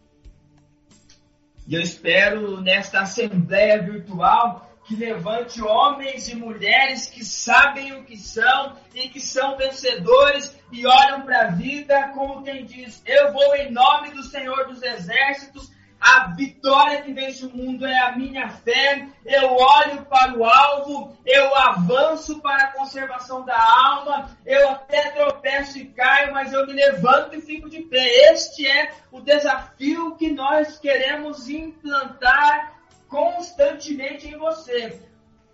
E 1.66 1.75
eu 1.75 1.81
espero 1.81 2.61
nesta 2.61 3.01
assembleia 3.01 3.83
virtual 3.83 4.69
que 4.90 4.96
levante 4.96 5.62
homens 5.62 6.29
e 6.29 6.35
mulheres 6.35 7.07
que 7.07 7.24
sabem 7.24 7.92
o 7.92 8.03
que 8.03 8.16
são 8.16 8.76
e 8.92 9.09
que 9.09 9.20
são 9.20 9.57
vencedores 9.57 10.59
e 10.72 10.85
olham 10.85 11.22
para 11.22 11.42
a 11.42 11.50
vida 11.53 12.09
como 12.09 12.42
quem 12.42 12.64
diz: 12.64 13.00
Eu 13.07 13.33
vou 13.33 13.55
em 13.55 13.70
nome 13.70 14.11
do 14.11 14.24
Senhor 14.24 14.66
dos 14.66 14.83
Exércitos. 14.83 15.70
A 16.00 16.29
vitória 16.35 17.03
que 17.03 17.12
vence 17.12 17.44
o 17.44 17.55
mundo 17.55 17.87
é 17.87 17.98
a 18.00 18.16
minha 18.16 18.48
fé. 18.48 19.07
Eu 19.24 19.55
olho 19.55 20.05
para 20.07 20.37
o 20.37 20.44
alvo, 20.44 21.16
eu 21.24 21.55
avanço 21.55 22.40
para 22.40 22.64
a 22.64 22.72
conservação 22.72 23.44
da 23.44 23.57
alma. 23.57 24.37
Eu 24.44 24.70
até 24.70 25.11
tropeço 25.11 25.79
e 25.79 25.85
caio, 25.85 26.33
mas 26.33 26.53
eu 26.53 26.66
me 26.66 26.72
levanto 26.72 27.37
e 27.37 27.40
fico 27.42 27.70
de 27.70 27.83
pé. 27.83 28.33
Este 28.33 28.66
é 28.66 28.92
o 29.12 29.20
desafio 29.20 30.16
que 30.16 30.33
nós 30.33 30.79
queremos 30.81 31.48
implantar 31.48 32.80
constantemente 33.11 34.29
em 34.29 34.38
você. 34.38 34.99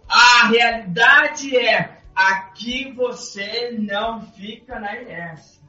A 0.07 0.49
realidade 0.49 1.57
é, 1.57 1.99
aqui 2.15 2.93
você 2.93 3.75
não 3.77 4.23
fica 4.23 4.79
na 4.79 4.95
inércia. 4.95 5.61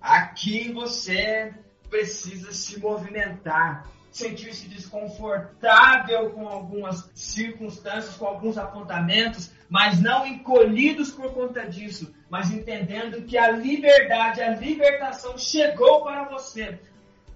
Aqui 0.00 0.72
você 0.72 1.52
precisa 1.90 2.52
se 2.52 2.78
movimentar, 2.78 3.86
sentir-se 4.10 4.68
desconfortável 4.68 6.30
com 6.30 6.48
algumas 6.48 7.10
circunstâncias, 7.14 8.16
com 8.16 8.26
alguns 8.26 8.56
apontamentos, 8.56 9.52
mas 9.68 10.00
não 10.00 10.26
encolhidos 10.26 11.10
por 11.10 11.34
conta 11.34 11.68
disso, 11.68 12.14
mas 12.30 12.50
entendendo 12.50 13.22
que 13.22 13.36
a 13.36 13.50
liberdade, 13.50 14.40
a 14.40 14.50
libertação 14.50 15.36
chegou 15.36 16.02
para 16.02 16.24
você. 16.24 16.80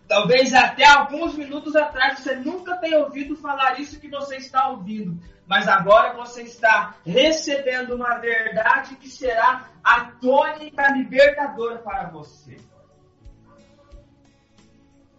Talvez 0.07 0.53
até 0.53 0.85
alguns 0.85 1.35
minutos 1.35 1.75
atrás 1.75 2.19
você 2.19 2.37
nunca 2.37 2.77
tenha 2.77 2.99
ouvido 2.99 3.37
falar 3.37 3.81
isso 3.81 3.99
que 3.99 4.09
você 4.09 4.37
está 4.37 4.69
ouvindo, 4.69 5.19
mas 5.47 5.67
agora 5.67 6.13
você 6.15 6.43
está 6.43 6.97
recebendo 7.05 7.95
uma 7.95 8.19
verdade 8.19 8.97
que 8.97 9.09
será 9.09 9.71
a 9.83 10.05
tônica 10.05 10.89
libertadora 10.93 11.79
para 11.79 12.11
você. 12.11 12.59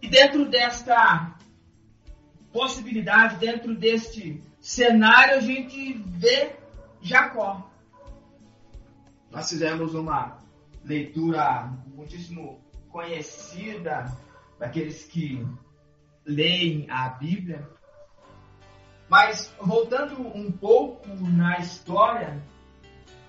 E 0.00 0.08
dentro 0.08 0.48
desta 0.48 1.34
possibilidade, 2.52 3.36
dentro 3.36 3.74
deste 3.74 4.40
cenário, 4.60 5.36
a 5.36 5.40
gente 5.40 5.94
vê 5.94 6.54
Jacó. 7.02 7.68
Nós 9.32 9.48
fizemos 9.48 9.94
uma 9.94 10.38
leitura 10.84 11.72
muitíssimo 11.88 12.60
conhecida 12.88 14.16
daqueles 14.58 15.04
que 15.04 15.46
leem 16.24 16.86
a 16.90 17.08
Bíblia. 17.08 17.68
Mas 19.08 19.54
voltando 19.60 20.20
um 20.20 20.50
pouco 20.50 21.08
na 21.08 21.58
história, 21.58 22.42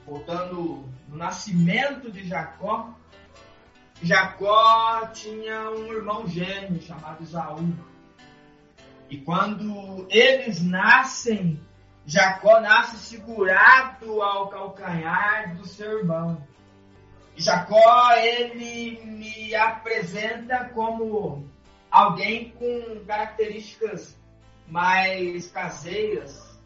voltando 0.05 0.83
no 1.07 1.17
nascimento 1.17 2.11
de 2.11 2.27
Jacó, 2.27 2.93
Jacó 4.01 5.07
tinha 5.07 5.69
um 5.71 5.91
irmão 5.93 6.27
gêmeo 6.27 6.81
chamado 6.81 7.23
Isaú. 7.23 7.73
E 9.09 9.17
quando 9.17 10.07
eles 10.09 10.61
nascem, 10.61 11.59
Jacó 12.05 12.59
nasce 12.59 12.97
segurado 12.97 14.21
ao 14.21 14.49
calcanhar 14.49 15.55
do 15.55 15.67
seu 15.67 15.99
irmão. 15.99 16.41
Jacó, 17.37 18.11
ele 18.13 18.99
me 19.05 19.53
apresenta 19.53 20.65
como 20.73 21.47
alguém 21.91 22.49
com 22.51 23.05
características 23.05 24.17
mais 24.67 25.47
caseiras. 25.51 26.59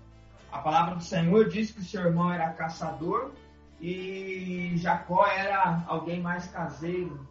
A 0.50 0.60
palavra 0.60 0.96
do 0.96 1.04
Senhor 1.04 1.50
diz 1.50 1.72
que 1.72 1.80
o 1.80 1.84
seu 1.84 2.02
irmão 2.02 2.32
era 2.32 2.50
caçador 2.52 3.32
e 3.82 4.74
Jacó 4.78 5.26
era 5.28 5.84
alguém 5.88 6.22
mais 6.22 6.48
caseiro, 6.48 7.28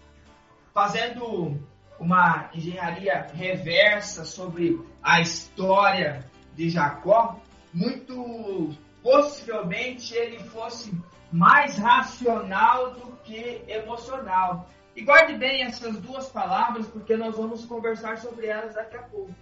fazendo 0.74 1.58
uma 1.98 2.50
engenharia 2.54 3.26
reversa 3.34 4.24
sobre 4.24 4.80
a 5.02 5.20
história 5.20 6.24
de 6.54 6.68
Jacó, 6.68 7.40
muito 7.72 8.70
possivelmente 9.02 10.14
ele 10.14 10.38
fosse 10.38 10.92
mais 11.32 11.78
racional 11.78 12.92
do 12.92 13.12
que 13.24 13.62
emocional. 13.68 14.68
E 14.94 15.02
guarde 15.02 15.34
bem 15.34 15.62
essas 15.62 15.96
duas 15.98 16.28
palavras, 16.28 16.86
porque 16.88 17.16
nós 17.16 17.36
vamos 17.36 17.64
conversar 17.64 18.18
sobre 18.18 18.46
elas 18.46 18.74
daqui 18.74 18.96
a 18.96 19.02
pouco. 19.02 19.34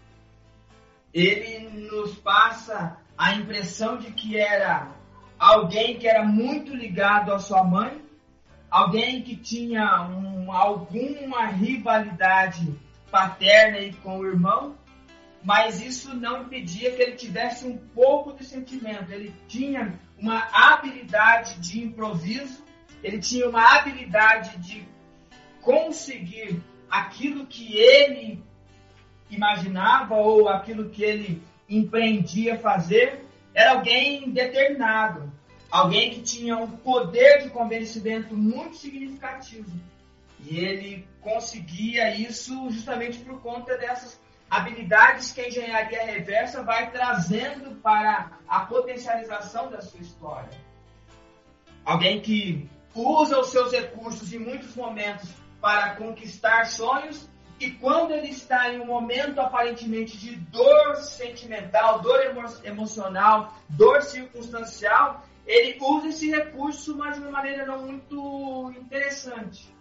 Ele 1.12 1.88
nos 1.90 2.14
passa 2.16 2.98
a 3.16 3.34
impressão 3.34 3.96
de 3.96 4.12
que 4.12 4.38
era 4.38 4.88
alguém 5.38 5.98
que 5.98 6.06
era 6.06 6.24
muito 6.24 6.74
ligado 6.74 7.32
à 7.32 7.38
sua 7.38 7.64
mãe, 7.64 8.02
alguém 8.70 9.22
que 9.22 9.36
tinha 9.36 10.02
um, 10.02 10.52
alguma 10.52 11.46
rivalidade 11.46 12.78
paterna 13.10 13.78
com 14.02 14.18
o 14.18 14.26
irmão, 14.26 14.76
mas 15.42 15.80
isso 15.80 16.14
não 16.14 16.42
impedia 16.42 16.90
que 16.92 17.02
ele 17.02 17.12
tivesse 17.12 17.66
um 17.66 17.76
pouco 17.76 18.32
de 18.32 18.44
sentimento. 18.44 19.10
Ele 19.10 19.34
tinha 19.46 19.98
uma 20.18 20.48
habilidade 20.52 21.58
de 21.60 21.80
improviso, 21.80 22.64
ele 23.02 23.18
tinha 23.18 23.48
uma 23.48 23.76
habilidade 23.76 24.58
de 24.58 24.86
conseguir 25.60 26.60
aquilo 26.90 27.46
que 27.46 27.76
ele 27.76 28.42
imaginava 29.30 30.16
ou 30.16 30.48
aquilo 30.48 30.90
que 30.90 31.04
ele 31.04 31.42
empreendia 31.68 32.58
fazer. 32.58 33.24
Era 33.54 33.72
alguém 33.72 34.30
determinado, 34.30 35.32
alguém 35.70 36.10
que 36.10 36.22
tinha 36.22 36.56
um 36.56 36.70
poder 36.70 37.42
de 37.42 37.50
convencimento 37.50 38.36
muito 38.36 38.76
significativo. 38.76 39.70
E 40.40 40.58
ele 40.58 41.06
conseguia 41.20 42.14
isso 42.14 42.70
justamente 42.70 43.18
por 43.18 43.40
conta 43.40 43.76
dessas 43.76 44.20
habilidades 44.50 45.32
que 45.32 45.40
a 45.40 45.48
engenharia 45.48 46.04
reversa 46.04 46.62
vai 46.62 46.90
trazendo 46.90 47.76
para 47.76 48.30
a 48.48 48.60
potencialização 48.60 49.70
da 49.70 49.80
sua 49.80 50.00
história. 50.00 50.50
Alguém 51.84 52.20
que 52.20 52.68
usa 52.94 53.38
os 53.38 53.50
seus 53.50 53.72
recursos 53.72 54.32
em 54.32 54.38
muitos 54.38 54.74
momentos 54.74 55.28
para 55.60 55.96
conquistar 55.96 56.66
sonhos 56.66 57.28
e 57.60 57.72
quando 57.72 58.12
ele 58.12 58.28
está 58.28 58.72
em 58.72 58.80
um 58.80 58.86
momento 58.86 59.40
aparentemente 59.40 60.16
de 60.16 60.36
dor 60.36 60.96
sentimental, 60.96 62.00
dor 62.00 62.20
emo 62.26 62.44
emocional, 62.62 63.52
dor 63.68 64.02
circunstancial, 64.02 65.24
ele 65.44 65.76
usa 65.80 66.08
esse 66.08 66.30
recurso, 66.30 66.96
mas 66.96 67.16
de 67.16 67.22
uma 67.22 67.32
maneira 67.32 67.66
não 67.66 67.84
muito 67.84 68.72
interessante. 68.78 69.74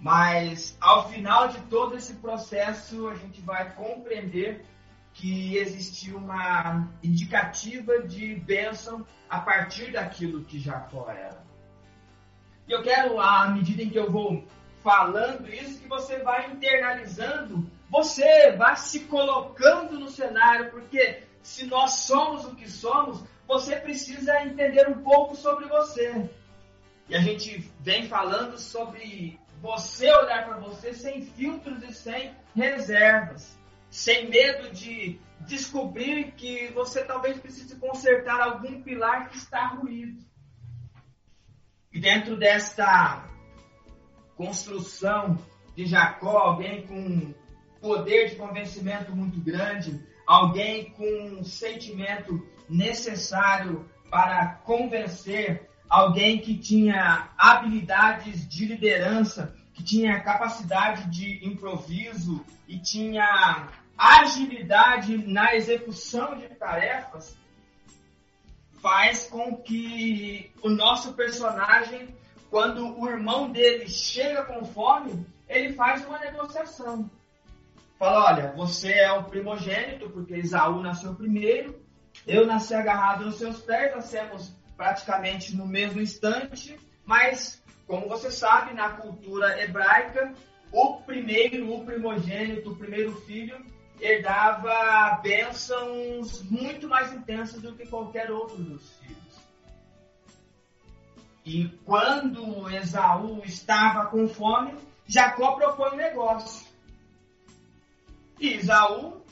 Mas 0.00 0.76
ao 0.80 1.08
final 1.08 1.48
de 1.48 1.60
todo 1.62 1.96
esse 1.96 2.14
processo, 2.14 3.08
a 3.08 3.14
gente 3.14 3.40
vai 3.40 3.72
compreender 3.74 4.64
que 5.12 5.56
existiu 5.56 6.18
uma 6.18 6.88
indicativa 7.02 8.02
de 8.02 8.36
bênção 8.36 9.04
a 9.28 9.40
partir 9.40 9.92
daquilo 9.92 10.44
que 10.44 10.60
Jacó 10.60 11.10
era. 11.10 11.42
E 12.68 12.72
eu 12.72 12.82
quero, 12.82 13.18
à 13.18 13.48
medida 13.48 13.82
em 13.82 13.90
que 13.90 13.98
eu 13.98 14.10
vou 14.10 14.44
falando 14.82 15.48
isso, 15.48 15.80
que 15.80 15.88
você 15.88 16.18
vai 16.18 16.50
internalizando, 16.52 17.68
você 17.90 18.52
vai 18.52 18.76
se 18.76 19.00
colocando 19.00 19.98
no 19.98 20.08
cenário, 20.08 20.70
porque 20.70 21.24
se 21.42 21.66
nós 21.66 21.92
somos 21.92 22.44
o 22.44 22.54
que 22.54 22.70
somos, 22.70 23.24
você 23.46 23.74
precisa 23.76 24.42
entender 24.42 24.88
um 24.88 25.02
pouco 25.02 25.34
sobre 25.34 25.66
você. 25.66 26.30
E 27.08 27.16
a 27.16 27.20
gente 27.20 27.70
vem 27.80 28.06
falando 28.06 28.58
sobre 28.58 29.40
você 29.60 30.10
olhar 30.10 30.46
para 30.46 30.58
você 30.58 30.92
sem 30.92 31.22
filtros 31.22 31.82
e 31.82 31.92
sem 31.92 32.34
reservas, 32.54 33.58
sem 33.90 34.28
medo 34.28 34.70
de 34.70 35.20
descobrir 35.40 36.32
que 36.32 36.68
você 36.68 37.04
talvez 37.04 37.38
precise 37.38 37.76
consertar 37.76 38.40
algum 38.40 38.82
pilar 38.82 39.28
que 39.28 39.36
está 39.36 39.66
ruído. 39.68 40.22
E 41.92 42.00
dentro 42.00 42.36
desta 42.36 43.28
construção 44.36 45.38
de 45.74 45.86
Jacó, 45.86 46.38
alguém 46.38 46.86
com 46.86 47.34
poder 47.80 48.30
de 48.30 48.36
convencimento 48.36 49.14
muito 49.14 49.40
grande, 49.40 50.04
alguém 50.26 50.90
com 50.92 51.38
um 51.38 51.44
sentimento 51.44 52.46
necessário 52.68 53.88
para 54.10 54.54
convencer 54.64 55.67
alguém 55.88 56.38
que 56.38 56.56
tinha 56.56 57.28
habilidades 57.36 58.46
de 58.48 58.66
liderança, 58.66 59.54
que 59.72 59.82
tinha 59.82 60.20
capacidade 60.20 61.08
de 61.10 61.46
improviso 61.46 62.44
e 62.66 62.78
tinha 62.78 63.68
agilidade 63.96 65.16
na 65.26 65.54
execução 65.54 66.36
de 66.36 66.48
tarefas, 66.48 67.36
faz 68.80 69.26
com 69.26 69.56
que 69.56 70.52
o 70.62 70.68
nosso 70.68 71.14
personagem, 71.14 72.14
quando 72.50 72.98
o 72.98 73.08
irmão 73.08 73.50
dele 73.50 73.88
chega 73.88 74.44
com 74.44 74.64
fome, 74.64 75.26
ele 75.48 75.72
faz 75.72 76.04
uma 76.06 76.18
negociação. 76.18 77.10
Fala, 77.98 78.26
olha, 78.26 78.52
você 78.52 78.92
é 78.92 79.12
o 79.12 79.24
primogênito, 79.24 80.08
porque 80.10 80.34
Esaú 80.34 80.80
nasceu 80.80 81.14
primeiro, 81.14 81.82
eu 82.26 82.46
nasci 82.46 82.74
agarrado 82.74 83.24
nos 83.24 83.36
seus 83.36 83.60
pés, 83.60 83.94
nascemos 83.94 84.52
praticamente 84.78 85.56
no 85.56 85.66
mesmo 85.66 86.00
instante, 86.00 86.78
mas, 87.04 87.60
como 87.84 88.08
você 88.08 88.30
sabe, 88.30 88.72
na 88.72 88.90
cultura 88.90 89.60
hebraica, 89.60 90.32
o 90.70 91.00
primeiro, 91.02 91.74
o 91.74 91.84
primogênito, 91.84 92.70
o 92.70 92.76
primeiro 92.76 93.12
filho, 93.22 93.60
herdava 94.00 95.18
bênçãos 95.20 96.44
muito 96.44 96.86
mais 96.86 97.12
intensas 97.12 97.60
do 97.60 97.74
que 97.74 97.88
qualquer 97.88 98.30
outro 98.30 98.56
dos 98.62 98.92
filhos. 98.98 99.18
E 101.44 101.68
quando 101.84 102.70
Esaú 102.70 103.42
estava 103.44 104.06
com 104.06 104.28
fome, 104.28 104.74
Jacó 105.06 105.56
propõe 105.56 105.94
um 105.94 105.96
negócio. 105.96 106.68
E 108.38 108.52
Esaú 108.52 109.24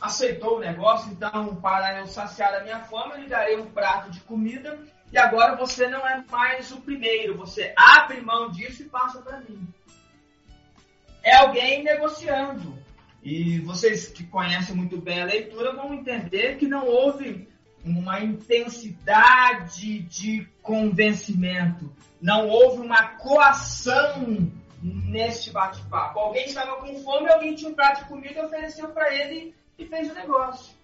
aceitou 0.00 0.56
o 0.56 0.60
negócio, 0.60 1.10
então, 1.10 1.56
para 1.56 2.00
eu 2.00 2.06
saciar 2.06 2.54
a 2.54 2.62
minha 2.62 2.80
fome, 2.80 3.14
eu 3.14 3.20
lhe 3.20 3.28
darei 3.28 3.58
um 3.58 3.70
prato 3.70 4.10
de 4.10 4.20
comida, 4.20 4.78
e 5.12 5.18
agora 5.18 5.56
você 5.56 5.88
não 5.88 6.06
é 6.06 6.22
mais 6.30 6.70
o 6.70 6.80
primeiro, 6.80 7.36
você 7.36 7.72
abre 7.76 8.20
mão 8.20 8.50
disso 8.50 8.82
e 8.82 8.88
passa 8.88 9.20
para 9.20 9.40
mim. 9.40 9.66
É 11.22 11.36
alguém 11.36 11.82
negociando. 11.82 12.78
E 13.22 13.58
vocês 13.60 14.08
que 14.08 14.24
conhecem 14.24 14.76
muito 14.76 14.96
bem 14.98 15.20
a 15.20 15.26
leitura 15.26 15.74
vão 15.74 15.92
entender 15.92 16.56
que 16.56 16.66
não 16.66 16.86
houve 16.86 17.48
uma 17.84 18.20
intensidade 18.20 20.00
de 20.00 20.46
convencimento, 20.62 21.92
não 22.20 22.48
houve 22.48 22.80
uma 22.80 23.08
coação 23.16 24.50
neste 24.82 25.50
bate-papo. 25.50 26.18
Alguém 26.18 26.46
estava 26.46 26.76
com 26.76 27.02
fome, 27.02 27.28
alguém 27.28 27.54
tinha 27.54 27.70
um 27.70 27.74
prato 27.74 28.02
de 28.02 28.08
comida 28.08 28.40
e 28.40 28.44
ofereceu 28.44 28.88
para 28.88 29.12
ele 29.14 29.54
e 29.78 29.86
fez 29.86 30.10
o 30.10 30.14
negócio. 30.14 30.76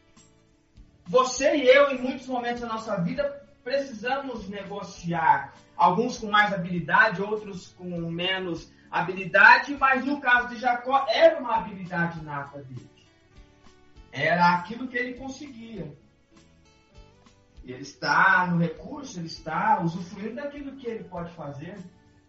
Você 1.07 1.57
e 1.57 1.67
eu, 1.67 1.91
em 1.91 2.01
muitos 2.01 2.27
momentos 2.27 2.63
da 2.63 2.69
nossa 2.69 2.97
vida, 2.97 3.45
precisamos 3.63 4.49
negociar. 4.49 5.55
Alguns 5.77 6.19
com 6.19 6.31
mais 6.31 6.53
habilidade, 6.55 7.21
outros 7.21 7.69
com 7.77 7.89
menos 8.11 8.73
habilidade, 8.91 9.77
mas 9.77 10.05
no 10.05 10.21
caso 10.21 10.49
de 10.49 10.57
Jacó, 10.57 11.05
era 11.09 11.41
uma 11.41 11.57
habilidade 11.57 12.23
nata 12.23 12.63
dele. 12.63 12.89
Era 14.13 14.55
aquilo 14.55 14.87
que 14.87 14.97
ele 14.97 15.15
conseguia. 15.15 15.93
Ele 17.65 17.83
está 17.83 18.47
no 18.47 18.59
recurso, 18.59 19.19
ele 19.19 19.27
está 19.27 19.81
usufruindo 19.81 20.37
daquilo 20.37 20.77
que 20.77 20.87
ele 20.87 21.05
pode 21.05 21.33
fazer. 21.33 21.77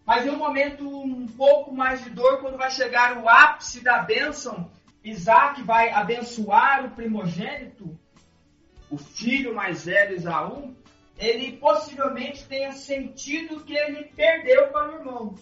Mas 0.05 0.25
em 0.25 0.29
um 0.29 0.37
momento 0.37 0.87
um 0.87 1.27
pouco 1.27 1.73
mais 1.73 2.03
de 2.03 2.09
dor, 2.09 2.39
quando 2.39 2.57
vai 2.57 2.71
chegar 2.71 3.17
o 3.17 3.29
ápice 3.29 3.81
da 3.81 3.99
bênção, 3.99 4.71
Isaac 5.05 5.61
vai 5.61 5.91
abençoar 5.91 6.83
o 6.83 6.91
primogênito, 6.91 7.97
o 8.89 8.97
filho 8.97 9.53
mais 9.53 9.85
velho 9.85 10.15
Isaú, 10.15 10.75
ele 11.17 11.57
possivelmente 11.57 12.45
tenha 12.45 12.71
sentido 12.71 13.63
que 13.63 13.75
ele 13.75 14.05
perdeu 14.15 14.69
para 14.69 14.91
o 14.91 14.95
irmão. 14.95 15.35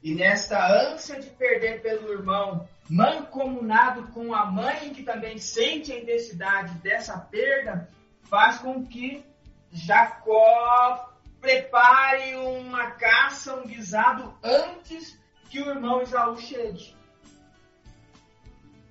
E 0.00 0.14
nesta 0.14 0.64
ânsia 0.92 1.20
de 1.20 1.28
perder 1.30 1.82
pelo 1.82 2.12
irmão, 2.12 2.68
mancomunado 2.88 4.08
com 4.12 4.32
a 4.32 4.46
mãe 4.46 4.92
que 4.94 5.02
também 5.02 5.38
sente 5.38 5.92
a 5.92 5.98
intensidade 5.98 6.74
dessa 6.78 7.18
perda, 7.18 7.90
faz 8.22 8.58
com 8.58 8.86
que 8.86 9.24
Jacó 9.72 11.12
prepare 11.40 12.36
uma 12.36 12.92
caça, 12.92 13.56
um 13.56 13.66
guisado 13.66 14.38
antes 14.42 15.18
que 15.50 15.60
o 15.60 15.68
irmão 15.68 16.00
Isaú 16.00 16.38
chegue. 16.38 16.94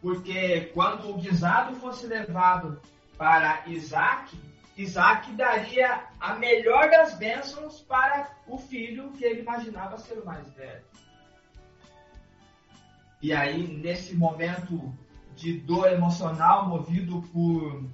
Porque 0.04 0.70
quando 0.74 1.12
o 1.12 1.18
guisado 1.18 1.78
fosse 1.78 2.06
levado 2.08 2.82
para 3.18 3.64
Isaac, 3.68 4.38
Isaac 4.76 5.32
daria 5.32 6.04
a 6.20 6.36
melhor 6.36 6.90
das 6.90 7.14
bênçãos 7.14 7.80
para 7.80 8.30
o 8.46 8.58
filho 8.58 9.14
que 9.14 9.24
ele 9.24 9.40
imaginava 9.40 9.98
ser 9.98 10.20
o 10.20 10.26
mais 10.26 10.52
velho. 10.56 10.84
E 13.22 13.32
aí, 13.32 13.66
nesse 13.78 14.14
momento 14.14 14.94
de 15.38 15.58
dor 15.62 15.90
emocional, 15.90 16.68
movido 16.68 17.22
por 17.32 17.86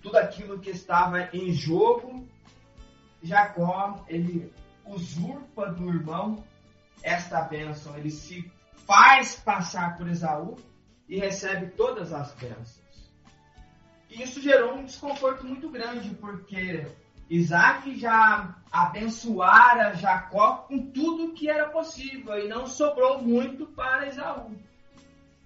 tudo 0.00 0.18
aquilo 0.18 0.60
que 0.60 0.70
estava 0.70 1.28
em 1.34 1.52
jogo, 1.52 2.28
Jacó, 3.20 4.04
ele 4.06 4.52
usurpa 4.84 5.66
do 5.72 5.88
irmão 5.88 6.44
esta 7.02 7.40
bênção. 7.42 7.96
Ele 7.96 8.12
se 8.12 8.48
faz 8.86 9.34
passar 9.34 9.98
por 9.98 10.06
Esaú 10.08 10.56
e 11.08 11.18
recebe 11.18 11.68
todas 11.72 12.12
as 12.12 12.32
bênçãos. 12.32 13.12
E 14.10 14.22
isso 14.22 14.40
gerou 14.40 14.74
um 14.74 14.84
desconforto 14.84 15.44
muito 15.46 15.68
grande, 15.68 16.10
porque 16.14 16.86
Isaac 17.28 17.98
já 17.98 18.56
abençoara 18.70 19.94
Jacó 19.94 20.66
com 20.68 20.90
tudo 20.90 21.32
que 21.32 21.48
era 21.48 21.68
possível 21.68 22.38
e 22.38 22.48
não 22.48 22.66
sobrou 22.66 23.22
muito 23.22 23.66
para 23.66 24.06
Esaú. 24.06 24.56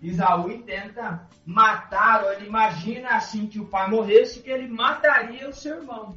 Isaú 0.03 0.63
tenta 0.63 1.29
matar, 1.45 2.25
ou 2.25 2.33
ele 2.33 2.47
imagina 2.47 3.11
assim 3.11 3.47
que 3.47 3.61
o 3.61 3.67
pai 3.67 3.89
morresse, 3.91 4.41
que 4.41 4.51
ele 4.51 4.69
mataria 4.69 5.49
o 5.49 5.53
seu 5.53 5.77
irmão. 5.77 6.17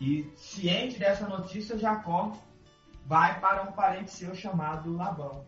E 0.00 0.28
ciente 0.34 0.98
dessa 0.98 1.28
notícia, 1.28 1.78
Jacó 1.78 2.36
vai 3.06 3.38
para 3.40 3.62
um 3.62 3.72
parente 3.72 4.10
seu 4.10 4.34
chamado 4.34 4.96
Labão. 4.96 5.46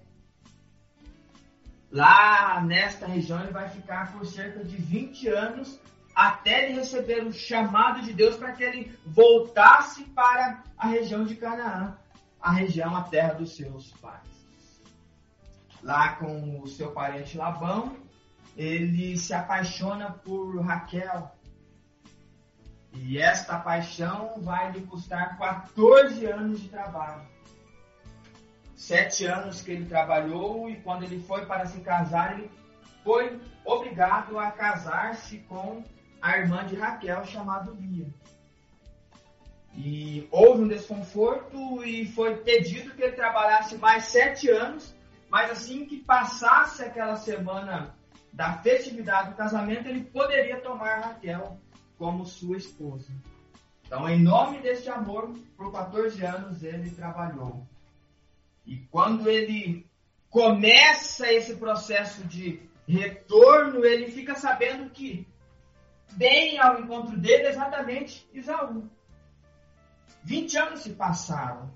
Lá 1.95 2.61
nesta 2.61 3.07
região 3.07 3.41
ele 3.41 3.53
vai 3.53 3.69
ficar 3.69 4.11
por 4.11 4.27
cerca 4.27 4.65
de 4.65 4.77
20 4.77 5.29
anos 5.29 5.79
até 6.13 6.65
ele 6.65 6.81
receber 6.81 7.25
o 7.25 7.33
chamado 7.33 8.03
de 8.03 8.13
Deus 8.13 8.37
para 8.37 8.51
que 8.51 8.65
ele 8.65 8.99
voltasse 9.07 10.03
para 10.07 10.65
a 10.77 10.89
região 10.89 11.25
de 11.25 11.37
Canaã, 11.37 11.97
a 12.41 12.51
região, 12.51 12.97
a 12.97 13.05
terra 13.05 13.35
dos 13.35 13.55
seus 13.55 13.93
pais. 13.93 14.27
Lá 15.85 16.17
com 16.17 16.59
o 16.61 16.67
seu 16.67 16.91
parente 16.91 17.39
Labão, 17.39 17.97
ele 18.57 19.17
se 19.17 19.33
apaixona 19.33 20.11
por 20.11 20.61
Raquel. 20.63 21.31
E 22.93 23.19
esta 23.19 23.57
paixão 23.57 24.35
vai 24.39 24.73
lhe 24.73 24.81
custar 24.81 25.39
14 25.39 26.27
anos 26.27 26.61
de 26.61 26.69
trabalho. 26.69 27.23
Sete 28.75 29.25
anos 29.25 29.63
que 29.63 29.71
ele 29.71 29.87
trabalhou 29.87 30.69
e 30.69 30.77
quando 30.77 31.05
ele 31.05 31.21
foi 31.21 31.47
para 31.47 31.67
se 31.67 31.81
casar, 31.81 32.39
ele 32.39 32.51
foi 33.03 33.41
obrigado 33.65 34.39
a 34.39 34.51
casar-se 34.51 35.39
com 35.41 35.85
a 36.21 36.39
irmã 36.39 36.65
de 36.65 36.75
Raquel, 36.75 37.25
chamada 37.25 37.71
Lia. 37.73 38.07
E 39.77 40.29
houve 40.31 40.63
um 40.63 40.69
desconforto 40.69 41.85
e 41.85 42.07
foi 42.07 42.37
pedido 42.37 42.95
que 42.95 43.03
ele 43.03 43.17
trabalhasse 43.17 43.77
mais 43.77 44.07
sete 44.07 44.49
anos, 44.49 44.95
mas 45.29 45.51
assim 45.51 45.85
que 45.85 45.99
passasse 45.99 46.83
aquela 46.83 47.17
semana 47.17 47.95
da 48.33 48.55
festividade 48.59 49.31
do 49.31 49.37
casamento, 49.37 49.89
ele 49.89 50.05
poderia 50.05 50.61
tomar 50.61 51.01
Raquel 51.01 51.59
como 51.99 52.25
sua 52.25 52.57
esposa. 52.57 53.13
Então, 53.87 54.09
em 54.09 54.21
nome 54.21 54.61
deste 54.61 54.89
amor, 54.89 55.33
por 55.57 55.71
14 55.71 56.25
anos 56.25 56.63
ele 56.63 56.91
trabalhou. 56.91 57.67
E 58.67 58.77
quando 58.91 59.29
ele 59.29 59.87
começa 60.31 61.33
esse 61.33 61.57
processo 61.57 62.25
de 62.25 62.61
retorno, 62.89 63.85
ele 63.85 64.11
fica 64.11 64.35
sabendo 64.35 64.91
que 64.91 65.27
vem 66.09 66.59
ao 66.59 66.81
encontro 66.81 67.17
dele 67.17 67.49
exatamente 67.49 68.29
Isaú. 68.33 68.89
20 70.23 70.57
anos 70.59 70.81
se 70.81 70.91
passaram, 70.91 71.71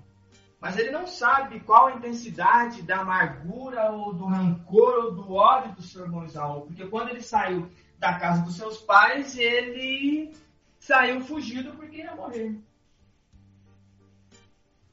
mas 0.59 0.77
ele 0.77 0.91
não 0.91 1.05
sabe 1.05 1.59
qual 1.59 1.87
a 1.87 1.93
intensidade 1.93 2.81
da 2.81 3.01
amargura 3.01 3.91
ou 3.91 4.13
do 4.13 4.25
rancor 4.25 5.05
ou 5.05 5.11
do 5.13 5.33
ódio 5.33 5.73
do 5.73 5.83
seu 5.83 6.03
irmão 6.03 6.25
Isaú, 6.25 6.61
porque 6.61 6.87
quando 6.87 7.09
ele 7.09 7.21
saiu 7.21 7.69
da 7.97 8.17
casa 8.17 8.41
dos 8.41 8.55
seus 8.55 8.77
pais, 8.79 9.37
ele 9.37 10.33
saiu 10.79 11.21
fugido 11.21 11.73
porque 11.73 11.97
ia 11.97 12.15
morrer. 12.15 12.57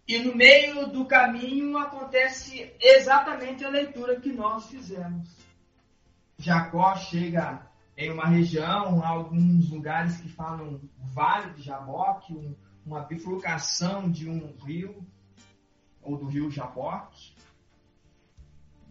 E 0.06 0.18
no 0.20 0.34
meio 0.36 0.86
do 0.86 1.04
caminho 1.04 1.76
acontece 1.76 2.72
exatamente 2.80 3.64
a 3.64 3.68
leitura 3.68 4.20
que 4.20 4.32
nós 4.32 4.66
fizemos. 4.66 5.28
Jacó 6.38 6.94
chega 6.96 7.66
em 7.96 8.10
uma 8.10 8.26
região, 8.26 9.04
alguns 9.04 9.70
lugares 9.70 10.20
que 10.20 10.28
falam 10.28 10.80
Vale 10.98 11.54
de 11.54 11.62
Jaboque, 11.62 12.34
um, 12.34 12.54
uma 12.84 13.00
bifurcação 13.00 14.10
de 14.10 14.28
um 14.28 14.54
rio, 14.64 15.04
ou 16.02 16.16
do 16.16 16.26
rio 16.26 16.50
Jaboque. 16.50 17.34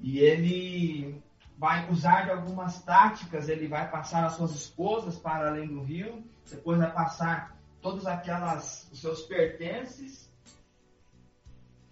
E 0.02 0.20
ele 0.20 1.24
vai 1.58 1.90
usar 1.90 2.26
de 2.26 2.32
algumas 2.32 2.82
táticas, 2.84 3.48
ele 3.48 3.68
vai 3.68 3.90
passar 3.90 4.26
as 4.26 4.34
suas 4.34 4.52
esposas 4.52 5.18
para 5.18 5.50
além 5.50 5.68
do 5.68 5.82
rio, 5.82 6.24
depois 6.50 6.78
vai 6.78 6.92
passar 6.92 7.58
todos 7.82 8.06
aquelas 8.06 8.90
os 8.92 9.00
seus 9.00 9.22
pertences. 9.22 10.30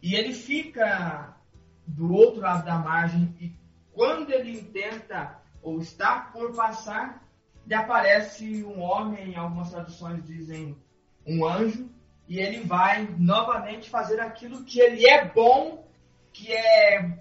E 0.03 0.15
ele 0.15 0.33
fica 0.33 1.33
do 1.87 2.13
outro 2.13 2.41
lado 2.41 2.65
da 2.65 2.77
margem 2.77 3.33
e 3.39 3.55
quando 3.93 4.31
ele 4.31 4.61
tenta 4.61 5.39
ou 5.61 5.79
está 5.79 6.19
por 6.19 6.53
passar, 6.53 7.23
lhe 7.65 7.73
aparece 7.73 8.65
um 8.65 8.81
homem, 8.81 9.33
algumas 9.37 9.71
traduções 9.71 10.21
dizem 10.25 10.77
um 11.25 11.45
anjo, 11.45 11.89
e 12.27 12.37
ele 12.37 12.65
vai 12.65 13.07
novamente 13.17 13.89
fazer 13.89 14.19
aquilo 14.19 14.65
que 14.65 14.81
ele 14.81 15.07
é 15.07 15.23
bom, 15.23 15.87
que 16.33 16.51
é 16.51 17.17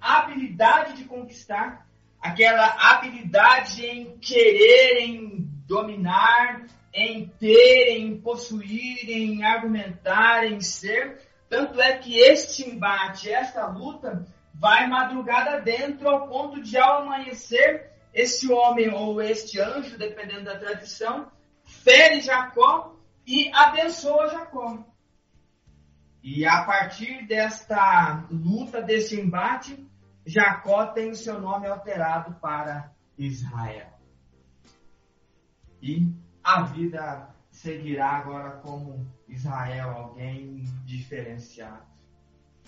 habilidade 0.00 0.94
de 0.94 1.04
conquistar, 1.04 1.88
aquela 2.20 2.66
habilidade 2.90 3.86
em 3.86 4.18
querer, 4.18 5.02
em 5.02 5.48
dominar, 5.68 6.66
em 6.92 7.28
ter, 7.28 7.96
em 7.96 8.20
possuir, 8.20 9.08
em 9.08 9.44
argumentar, 9.44 10.44
em 10.44 10.60
ser. 10.60 11.27
Tanto 11.48 11.80
é 11.80 11.96
que 11.96 12.18
este 12.18 12.68
embate, 12.68 13.30
esta 13.30 13.66
luta, 13.66 14.26
vai 14.54 14.86
madrugada 14.86 15.60
dentro 15.60 16.08
ao 16.08 16.28
ponto 16.28 16.62
de 16.62 16.76
ao 16.76 17.02
amanhecer 17.02 17.90
este 18.12 18.52
homem 18.52 18.92
ou 18.92 19.20
este 19.22 19.60
anjo, 19.60 19.96
dependendo 19.96 20.44
da 20.44 20.58
tradição, 20.58 21.30
fere 21.64 22.20
Jacó 22.20 22.96
e 23.26 23.50
abençoa 23.54 24.28
Jacó. 24.28 24.84
E 26.22 26.44
a 26.44 26.64
partir 26.64 27.26
desta 27.26 28.26
luta, 28.30 28.82
desse 28.82 29.18
embate, 29.20 29.88
Jacó 30.26 30.86
tem 30.86 31.10
o 31.10 31.16
seu 31.16 31.40
nome 31.40 31.66
alterado 31.68 32.34
para 32.40 32.92
Israel. 33.16 33.88
E 35.80 36.12
a 36.42 36.62
vida 36.62 37.34
seguirá 37.50 38.10
agora 38.10 38.50
como 38.58 39.06
Israel, 39.28 39.90
alguém 39.90 40.64
diferenciado. 40.84 41.86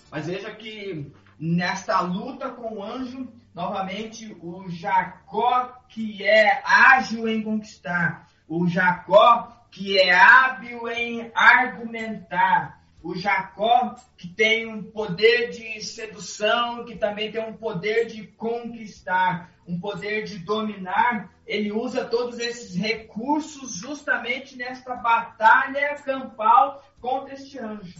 Mas 0.09 0.27
veja 0.27 0.53
que 0.53 1.11
nesta 1.39 2.01
luta 2.01 2.49
com 2.49 2.77
o 2.77 2.83
anjo, 2.83 3.31
novamente 3.53 4.35
o 4.41 4.69
Jacó 4.69 5.83
que 5.87 6.23
é 6.23 6.61
ágil 6.65 7.27
em 7.27 7.41
conquistar, 7.41 8.27
o 8.47 8.67
Jacó 8.67 9.65
que 9.71 9.97
é 9.97 10.13
hábil 10.13 10.87
em 10.89 11.31
argumentar, 11.33 12.80
o 13.03 13.15
Jacó 13.15 13.95
que 14.17 14.27
tem 14.27 14.67
um 14.67 14.83
poder 14.83 15.49
de 15.49 15.81
sedução, 15.81 16.85
que 16.85 16.95
também 16.95 17.31
tem 17.31 17.41
um 17.41 17.57
poder 17.57 18.05
de 18.05 18.27
conquistar, 18.27 19.51
um 19.67 19.79
poder 19.79 20.23
de 20.23 20.39
dominar, 20.39 21.31
ele 21.45 21.71
usa 21.71 22.05
todos 22.05 22.39
esses 22.39 22.75
recursos 22.75 23.75
justamente 23.75 24.55
nesta 24.55 24.95
batalha 24.95 25.95
campal 25.95 26.83
contra 26.99 27.33
este 27.33 27.57
anjo. 27.59 27.99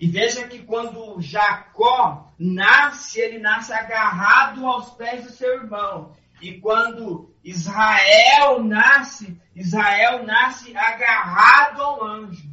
E 0.00 0.06
veja 0.06 0.46
que 0.46 0.62
quando 0.62 1.20
Jacó 1.20 2.32
nasce, 2.38 3.20
ele 3.20 3.38
nasce 3.38 3.72
agarrado 3.72 4.64
aos 4.64 4.90
pés 4.90 5.24
do 5.24 5.30
seu 5.32 5.54
irmão. 5.54 6.12
E 6.40 6.60
quando 6.60 7.34
Israel 7.42 8.62
nasce, 8.62 9.40
Israel 9.56 10.24
nasce 10.24 10.76
agarrado 10.76 11.82
ao 11.82 12.04
anjo. 12.04 12.48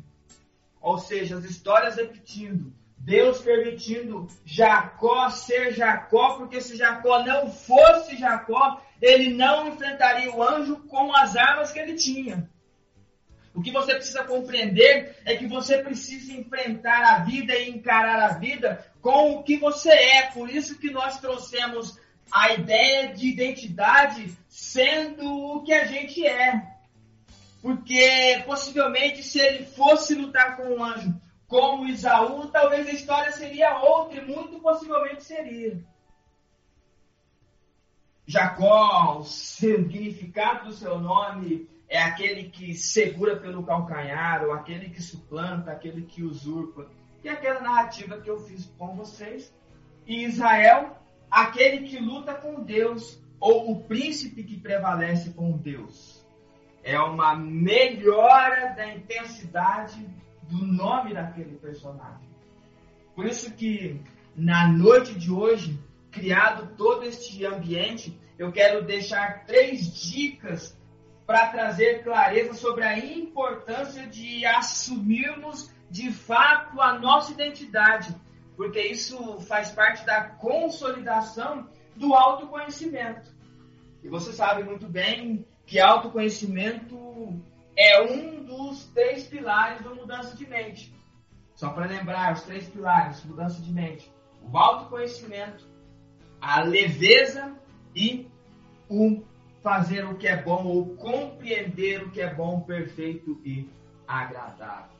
Ou 0.86 1.00
seja, 1.00 1.38
as 1.38 1.44
histórias 1.44 1.96
repetindo. 1.96 2.72
Deus 2.96 3.42
permitindo 3.42 4.28
Jacó 4.46 5.32
ser 5.32 5.74
Jacó, 5.74 6.38
porque 6.38 6.62
se 6.62 6.78
Jacó 6.78 7.24
não 7.24 7.50
fosse 7.50 8.16
Jacó, 8.16 8.80
ele 9.02 9.34
não 9.34 9.68
enfrentaria 9.68 10.32
o 10.32 10.44
anjo 10.44 10.78
com 10.88 11.12
as 11.16 11.36
armas 11.36 11.72
que 11.72 11.80
ele 11.80 11.96
tinha. 11.96 12.48
O 13.52 13.64
que 13.64 13.72
você 13.72 13.96
precisa 13.96 14.24
compreender 14.26 15.18
é 15.26 15.36
que 15.36 15.48
você 15.48 15.80
precisa 15.80 16.34
enfrentar 16.34 17.16
a 17.16 17.20
vida 17.24 17.56
e 17.56 17.72
encarar 17.72 18.22
a 18.22 18.38
vida 18.38 18.86
com 19.02 19.32
o 19.32 19.44
que 19.44 19.58
você 19.58 19.90
é. 19.90 20.22
Por 20.28 20.52
isso 20.52 20.78
que 20.78 20.92
nós 20.92 21.20
trouxemos 21.20 21.98
a 22.32 22.54
ideia 22.54 23.12
de 23.12 23.28
identidade 23.28 24.38
sendo 24.48 25.26
o 25.26 25.64
que 25.64 25.74
a 25.74 25.86
gente 25.86 26.24
é. 26.24 26.75
Porque 27.66 28.44
possivelmente 28.46 29.24
se 29.24 29.40
ele 29.40 29.66
fosse 29.66 30.14
lutar 30.14 30.56
com 30.56 30.76
um 30.76 30.84
anjo 30.84 31.20
como 31.48 31.88
Isaú, 31.88 32.48
talvez 32.50 32.88
a 32.88 32.92
história 32.92 33.32
seria 33.32 33.80
outra 33.80 34.22
e 34.22 34.24
muito 34.24 34.60
possivelmente 34.60 35.24
seria. 35.24 35.84
Jacó, 38.28 39.18
o 39.18 39.24
significado 39.24 40.66
do 40.66 40.74
seu 40.74 41.00
nome 41.00 41.68
é 41.90 42.00
aquele 42.00 42.50
que 42.50 42.76
segura 42.76 43.36
pelo 43.36 43.66
calcanhar, 43.66 44.44
ou 44.44 44.52
aquele 44.54 44.92
que 44.92 45.02
suplanta, 45.02 45.72
aquele 45.72 46.04
que 46.04 46.22
usurpa. 46.22 46.88
E 47.24 47.30
aquela 47.30 47.62
narrativa 47.62 48.22
que 48.22 48.30
eu 48.30 48.42
fiz 48.42 48.68
com 48.78 48.96
vocês. 48.96 49.52
E 50.06 50.24
Israel, 50.24 50.96
aquele 51.32 51.88
que 51.88 51.98
luta 51.98 52.36
com 52.36 52.62
Deus, 52.62 53.20
ou 53.40 53.72
o 53.72 53.84
príncipe 53.86 54.44
que 54.44 54.56
prevalece 54.56 55.34
com 55.34 55.58
Deus. 55.58 56.15
É 56.86 57.00
uma 57.00 57.36
melhora 57.36 58.76
da 58.76 58.94
intensidade 58.94 60.08
do 60.44 60.64
nome 60.64 61.16
daquele 61.16 61.58
personagem. 61.58 62.30
Por 63.16 63.26
isso 63.26 63.52
que 63.56 64.00
na 64.36 64.68
noite 64.68 65.18
de 65.18 65.32
hoje, 65.32 65.80
criado 66.12 66.76
todo 66.78 67.04
este 67.04 67.44
ambiente, 67.44 68.16
eu 68.38 68.52
quero 68.52 68.86
deixar 68.86 69.46
três 69.46 69.92
dicas 69.96 70.78
para 71.26 71.48
trazer 71.48 72.04
clareza 72.04 72.54
sobre 72.54 72.84
a 72.84 73.00
importância 73.00 74.06
de 74.06 74.46
assumirmos 74.46 75.74
de 75.90 76.12
fato 76.12 76.80
a 76.80 77.00
nossa 77.00 77.32
identidade, 77.32 78.16
porque 78.56 78.80
isso 78.80 79.40
faz 79.42 79.72
parte 79.72 80.06
da 80.06 80.22
consolidação 80.26 81.68
do 81.96 82.14
autoconhecimento. 82.14 83.34
E 84.04 84.08
você 84.08 84.32
sabe 84.32 84.64
muito 84.64 84.88
bem 84.88 85.48
que 85.66 85.80
autoconhecimento 85.80 86.96
é 87.78 88.02
um 88.02 88.44
dos 88.44 88.86
três 88.86 89.26
pilares 89.28 89.84
da 89.84 89.94
mudança 89.94 90.36
de 90.36 90.48
mente. 90.48 90.94
Só 91.56 91.70
para 91.70 91.86
lembrar, 91.86 92.34
os 92.34 92.44
três 92.44 92.68
pilares, 92.68 93.24
mudança 93.24 93.62
de 93.62 93.72
mente: 93.72 94.12
o 94.42 94.58
autoconhecimento, 94.58 95.66
a 96.40 96.62
leveza 96.62 97.56
e 97.96 98.28
o 98.90 99.24
fazer 99.64 100.06
o 100.06 100.16
que 100.16 100.28
é 100.28 100.42
bom 100.42 100.64
ou 100.66 100.96
compreender 100.96 102.04
o 102.04 102.12
que 102.12 102.22
é 102.22 102.32
bom, 102.32 102.62
perfeito 102.62 103.42
e 103.44 103.68
agradável. 104.08 104.96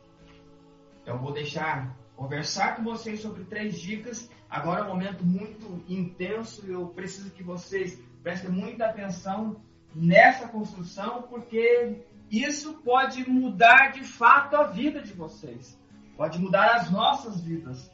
Então 1.04 1.20
vou 1.20 1.32
deixar 1.32 1.96
conversar 2.16 2.76
com 2.76 2.84
vocês 2.84 3.20
sobre 3.20 3.44
três 3.44 3.80
dicas. 3.80 4.30
Agora 4.50 4.82
é 4.82 4.84
um 4.86 4.88
momento 4.88 5.24
muito 5.24 5.84
intenso 5.88 6.66
e 6.66 6.72
eu 6.72 6.88
preciso 6.88 7.30
que 7.30 7.44
vocês 7.44 8.02
prestem 8.24 8.50
muita 8.50 8.86
atenção 8.86 9.62
nessa 9.96 10.48
construção, 10.50 11.24
porque 11.24 12.04
isso 12.30 12.74
pode 12.84 13.28
mudar 13.30 13.94
de 13.94 14.04
fato 14.04 14.56
a 14.58 14.64
vida 14.64 15.02
de 15.02 15.14
vocês, 15.14 15.80
pode 16.18 16.38
mudar 16.40 16.76
as 16.76 16.92
nossas 16.92 17.40
vidas. 17.40 17.90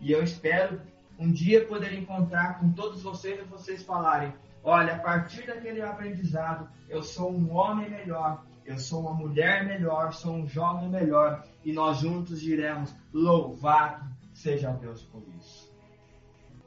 E 0.00 0.10
eu 0.10 0.22
espero 0.22 0.80
um 1.18 1.30
dia 1.30 1.66
poder 1.66 1.94
encontrar 1.94 2.58
com 2.58 2.72
todos 2.72 3.02
vocês 3.02 3.40
e 3.40 3.44
vocês 3.44 3.82
falarem: 3.82 4.34
olha, 4.64 4.96
a 4.96 4.98
partir 4.98 5.46
daquele 5.46 5.80
aprendizado, 5.80 6.68
eu 6.88 7.02
sou 7.02 7.32
um 7.32 7.54
homem 7.54 7.88
melhor, 7.88 8.44
eu 8.64 8.78
sou 8.78 9.02
uma 9.02 9.14
mulher 9.14 9.64
melhor, 9.64 10.12
sou 10.12 10.34
um 10.34 10.46
jovem 10.46 10.88
melhor, 10.88 11.44
e 11.64 11.72
nós 11.72 11.98
juntos 11.98 12.40
diremos: 12.40 12.94
louvado 13.12 14.04
seja 14.34 14.70
Deus 14.72 15.02
por 15.04 15.22
isso. 15.38 15.74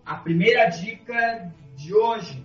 A 0.05 0.15
primeira 0.15 0.69
dica 0.69 1.53
de 1.75 1.93
hoje, 1.93 2.43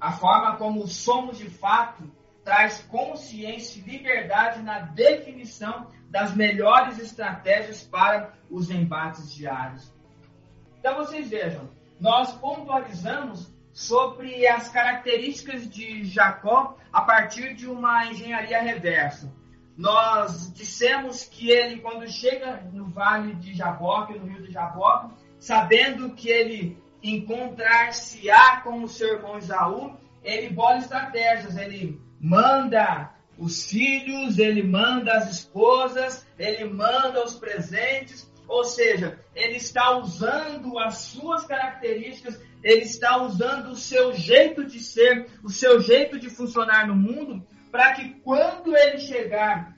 a 0.00 0.12
forma 0.12 0.56
como 0.56 0.86
somos 0.86 1.38
de 1.38 1.48
fato, 1.48 2.10
traz 2.44 2.80
consciência 2.82 3.80
e 3.80 3.82
liberdade 3.82 4.62
na 4.62 4.78
definição 4.80 5.88
das 6.08 6.34
melhores 6.34 6.98
estratégias 6.98 7.82
para 7.82 8.32
os 8.50 8.70
embates 8.70 9.34
diários. 9.34 9.92
Então 10.78 10.94
vocês 10.96 11.28
vejam, 11.28 11.68
nós 11.98 12.32
pontualizamos 12.32 13.50
sobre 13.72 14.46
as 14.46 14.68
características 14.68 15.68
de 15.68 16.04
Jacó 16.04 16.76
a 16.92 17.02
partir 17.02 17.54
de 17.54 17.66
uma 17.66 18.06
engenharia 18.06 18.62
reversa. 18.62 19.30
Nós 19.76 20.50
dissemos 20.54 21.24
que 21.24 21.50
ele, 21.50 21.80
quando 21.80 22.08
chega 22.08 22.62
no 22.72 22.86
vale 22.86 23.34
de 23.34 23.52
Jaboque, 23.52 24.18
no 24.18 24.26
rio 24.26 24.42
de 24.42 24.52
Jaboque, 24.52 25.14
sabendo 25.38 26.14
que 26.14 26.30
ele 26.30 26.82
encontrar-se-á 27.10 28.60
com 28.62 28.82
o 28.82 28.88
seu 28.88 29.14
irmão 29.14 29.38
Isaú, 29.38 29.96
ele 30.22 30.50
bola 30.50 30.78
estratégias, 30.78 31.56
ele 31.56 32.00
manda 32.20 33.12
os 33.38 33.70
filhos, 33.70 34.38
ele 34.38 34.62
manda 34.62 35.12
as 35.12 35.30
esposas, 35.30 36.26
ele 36.38 36.64
manda 36.64 37.22
os 37.22 37.34
presentes, 37.34 38.30
ou 38.48 38.64
seja, 38.64 39.20
ele 39.34 39.56
está 39.56 39.96
usando 39.98 40.78
as 40.78 40.98
suas 40.98 41.44
características, 41.44 42.40
ele 42.62 42.82
está 42.82 43.22
usando 43.22 43.70
o 43.70 43.76
seu 43.76 44.12
jeito 44.14 44.64
de 44.64 44.80
ser, 44.80 45.26
o 45.44 45.50
seu 45.50 45.80
jeito 45.80 46.18
de 46.18 46.30
funcionar 46.30 46.86
no 46.86 46.94
mundo, 46.94 47.46
para 47.70 47.92
que 47.92 48.14
quando 48.20 48.74
ele 48.74 48.98
chegar 48.98 49.75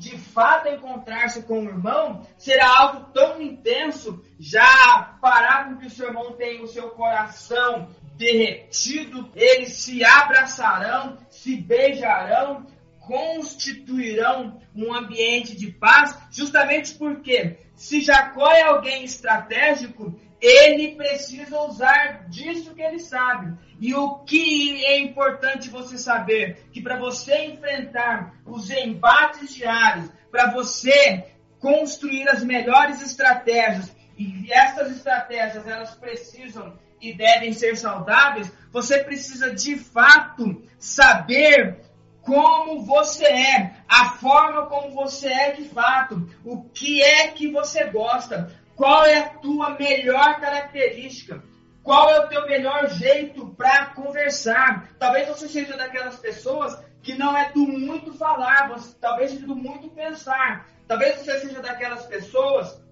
de 0.00 0.16
fato 0.16 0.66
encontrar-se 0.66 1.42
com 1.42 1.60
o 1.60 1.68
irmão, 1.68 2.26
será 2.38 2.74
algo 2.78 3.12
tão 3.12 3.38
intenso, 3.38 4.24
já 4.38 5.14
parar 5.20 5.68
com 5.68 5.76
que 5.76 5.88
o 5.88 5.90
seu 5.90 6.06
irmão 6.06 6.32
tenha 6.32 6.62
o 6.62 6.66
seu 6.66 6.88
coração 6.88 7.86
derretido, 8.16 9.30
eles 9.34 9.74
se 9.74 10.02
abraçarão, 10.02 11.18
se 11.28 11.54
beijarão, 11.54 12.66
constituirão 12.98 14.58
um 14.74 14.94
ambiente 14.94 15.54
de 15.54 15.70
paz, 15.70 16.16
justamente 16.30 16.94
porque 16.94 17.58
se 17.74 18.00
Jacó 18.00 18.50
é 18.50 18.62
alguém 18.62 19.04
estratégico, 19.04 20.18
ele 20.40 20.96
precisa 20.96 21.60
usar 21.60 22.28
disso 22.28 22.74
que 22.74 22.82
ele 22.82 22.98
sabe. 22.98 23.56
E 23.78 23.94
o 23.94 24.20
que 24.20 24.84
é 24.84 24.98
importante 24.98 25.68
você 25.68 25.98
saber? 25.98 26.66
Que 26.72 26.80
para 26.80 26.98
você 26.98 27.44
enfrentar 27.44 28.34
os 28.46 28.70
embates 28.70 29.54
diários, 29.54 30.10
para 30.30 30.50
você 30.50 31.26
construir 31.58 32.28
as 32.28 32.42
melhores 32.42 33.02
estratégias, 33.02 33.94
e 34.16 34.52
essas 34.52 34.90
estratégias 34.92 35.66
elas 35.66 35.94
precisam 35.94 36.78
e 37.00 37.14
devem 37.14 37.52
ser 37.52 37.76
saudáveis, 37.76 38.52
você 38.70 39.02
precisa 39.02 39.54
de 39.54 39.76
fato 39.76 40.62
saber 40.78 41.80
como 42.22 42.82
você 42.82 43.24
é, 43.24 43.72
a 43.88 44.10
forma 44.12 44.66
como 44.66 44.94
você 44.94 45.28
é 45.28 45.52
de 45.52 45.64
fato, 45.64 46.28
o 46.44 46.62
que 46.64 47.02
é 47.02 47.28
que 47.28 47.50
você 47.50 47.84
gosta, 47.84 48.52
qual 48.80 49.04
é 49.04 49.18
a 49.18 49.28
tua 49.28 49.76
melhor 49.78 50.40
característica, 50.40 51.44
qual 51.82 52.08
é 52.08 52.20
o 52.20 52.28
teu 52.28 52.46
melhor 52.46 52.88
jeito 52.88 53.48
para 53.48 53.88
conversar. 53.88 54.88
Talvez 54.98 55.28
você 55.28 55.46
seja 55.48 55.76
daquelas 55.76 56.16
pessoas 56.16 56.82
que 57.02 57.14
não 57.14 57.36
é 57.36 57.52
do 57.52 57.60
muito 57.60 58.14
falar, 58.14 58.70
você, 58.70 58.96
talvez 58.98 59.32
seja 59.32 59.46
do 59.46 59.54
muito 59.54 59.90
pensar. 59.90 60.66
Talvez 60.88 61.18
você 61.18 61.40
seja 61.40 61.60
daquelas 61.60 62.06
pessoas 62.06 62.82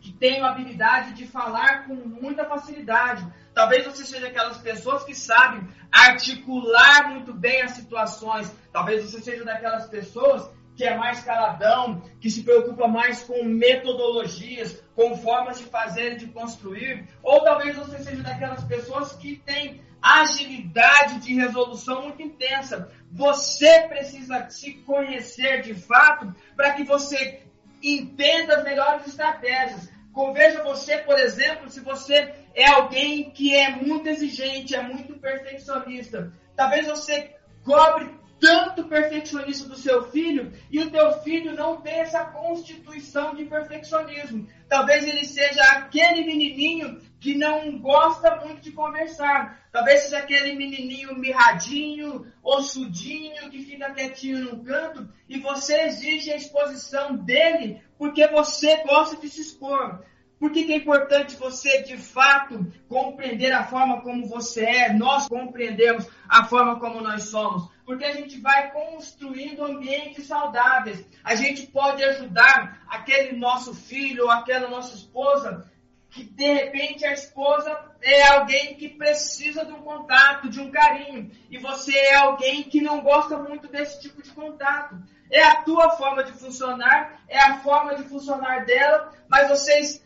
que 0.00 0.12
têm 0.14 0.40
a 0.40 0.50
habilidade 0.50 1.14
de 1.14 1.28
falar 1.28 1.86
com 1.86 1.94
muita 1.94 2.44
facilidade. 2.44 3.24
Talvez 3.54 3.86
você 3.86 4.04
seja 4.04 4.26
aquelas 4.26 4.58
pessoas 4.58 5.04
que 5.04 5.14
sabem 5.14 5.64
articular 5.92 7.10
muito 7.10 7.32
bem 7.32 7.62
as 7.62 7.70
situações. 7.70 8.52
Talvez 8.72 9.08
você 9.08 9.20
seja 9.20 9.44
daquelas 9.44 9.86
pessoas 9.86 10.50
que 10.78 10.84
é 10.84 10.96
mais 10.96 11.20
caladão, 11.24 12.00
que 12.20 12.30
se 12.30 12.44
preocupa 12.44 12.86
mais 12.86 13.20
com 13.24 13.42
metodologias, 13.42 14.80
com 14.94 15.16
formas 15.16 15.58
de 15.58 15.64
fazer 15.64 16.12
e 16.12 16.16
de 16.18 16.26
construir. 16.28 17.08
Ou 17.20 17.42
talvez 17.42 17.74
você 17.74 17.98
seja 17.98 18.22
daquelas 18.22 18.62
pessoas 18.62 19.12
que 19.14 19.42
têm 19.44 19.82
agilidade 20.00 21.18
de 21.18 21.34
resolução 21.34 22.02
muito 22.02 22.22
intensa. 22.22 22.92
Você 23.10 23.88
precisa 23.88 24.48
se 24.50 24.74
conhecer 24.84 25.62
de 25.62 25.74
fato 25.74 26.32
para 26.54 26.72
que 26.74 26.84
você 26.84 27.42
entenda 27.82 28.58
as 28.58 28.62
melhores 28.62 29.08
estratégias. 29.08 29.90
Veja 30.32 30.62
você, 30.62 30.98
por 30.98 31.18
exemplo, 31.18 31.68
se 31.68 31.80
você 31.80 32.34
é 32.54 32.68
alguém 32.68 33.30
que 33.30 33.52
é 33.52 33.70
muito 33.70 34.08
exigente, 34.08 34.76
é 34.76 34.82
muito 34.82 35.14
perfeccionista. 35.14 36.32
Talvez 36.54 36.86
você 36.86 37.34
cobre 37.64 38.17
tanto 38.40 38.84
perfeccionista 38.84 39.68
do 39.68 39.76
seu 39.76 40.10
filho 40.10 40.52
e 40.70 40.80
o 40.80 40.90
teu 40.90 41.12
filho 41.22 41.54
não 41.54 41.80
tem 41.80 41.94
essa 42.00 42.24
constituição 42.24 43.34
de 43.34 43.44
perfeccionismo. 43.44 44.48
Talvez 44.68 45.06
ele 45.06 45.24
seja 45.24 45.62
aquele 45.72 46.24
menininho 46.24 47.00
que 47.20 47.34
não 47.34 47.78
gosta 47.78 48.36
muito 48.44 48.60
de 48.60 48.72
conversar. 48.72 49.68
Talvez 49.72 50.02
seja 50.02 50.18
aquele 50.18 50.54
menininho 50.54 51.18
mirradinho, 51.18 52.26
ossudinho, 52.42 53.50
que 53.50 53.64
fica 53.64 53.92
quietinho 53.92 54.44
no 54.44 54.64
canto 54.64 55.08
e 55.28 55.38
você 55.38 55.82
exige 55.82 56.30
a 56.30 56.36
exposição 56.36 57.16
dele 57.16 57.82
porque 57.98 58.26
você 58.28 58.82
gosta 58.84 59.16
de 59.16 59.28
se 59.28 59.40
expor. 59.40 60.04
Por 60.38 60.52
que, 60.52 60.64
que, 60.64 60.72
é 60.72 60.76
importante 60.76 61.34
você, 61.36 61.82
de 61.82 61.96
fato, 61.96 62.64
compreender 62.88 63.52
a 63.52 63.64
forma 63.64 64.00
como 64.02 64.26
você 64.26 64.64
é? 64.64 64.92
Nós 64.92 65.26
compreendemos 65.28 66.06
a 66.28 66.44
forma 66.44 66.78
como 66.78 67.00
nós 67.00 67.24
somos. 67.24 67.68
Porque 67.84 68.04
a 68.04 68.12
gente 68.12 68.38
vai 68.38 68.70
construindo 68.70 69.64
ambientes 69.64 70.26
saudáveis. 70.26 71.04
A 71.24 71.34
gente 71.34 71.66
pode 71.66 72.04
ajudar 72.04 72.84
aquele 72.88 73.36
nosso 73.36 73.74
filho 73.74 74.24
ou 74.24 74.30
aquela 74.30 74.68
nossa 74.68 74.94
esposa 74.94 75.68
que, 76.10 76.22
de 76.24 76.52
repente, 76.52 77.04
a 77.04 77.12
esposa 77.12 77.76
é 78.00 78.22
alguém 78.28 78.76
que 78.76 78.88
precisa 78.88 79.64
de 79.64 79.72
um 79.72 79.82
contato, 79.82 80.48
de 80.48 80.60
um 80.60 80.70
carinho. 80.70 81.30
E 81.50 81.58
você 81.58 81.96
é 81.96 82.14
alguém 82.14 82.62
que 82.62 82.80
não 82.80 83.00
gosta 83.00 83.36
muito 83.38 83.68
desse 83.68 84.00
tipo 84.00 84.22
de 84.22 84.30
contato. 84.30 84.96
É 85.30 85.42
a 85.42 85.62
tua 85.62 85.90
forma 85.90 86.24
de 86.24 86.32
funcionar, 86.32 87.22
é 87.28 87.38
a 87.38 87.58
forma 87.58 87.94
de 87.94 88.04
funcionar 88.04 88.64
dela, 88.64 89.12
mas 89.28 89.48
vocês 89.48 90.02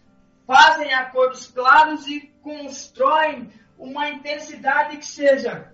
fazem 0.52 0.92
acordos 0.92 1.46
claros 1.46 2.06
e 2.06 2.30
constroem 2.42 3.50
uma 3.78 4.10
intensidade 4.10 4.98
que 4.98 5.06
seja 5.06 5.72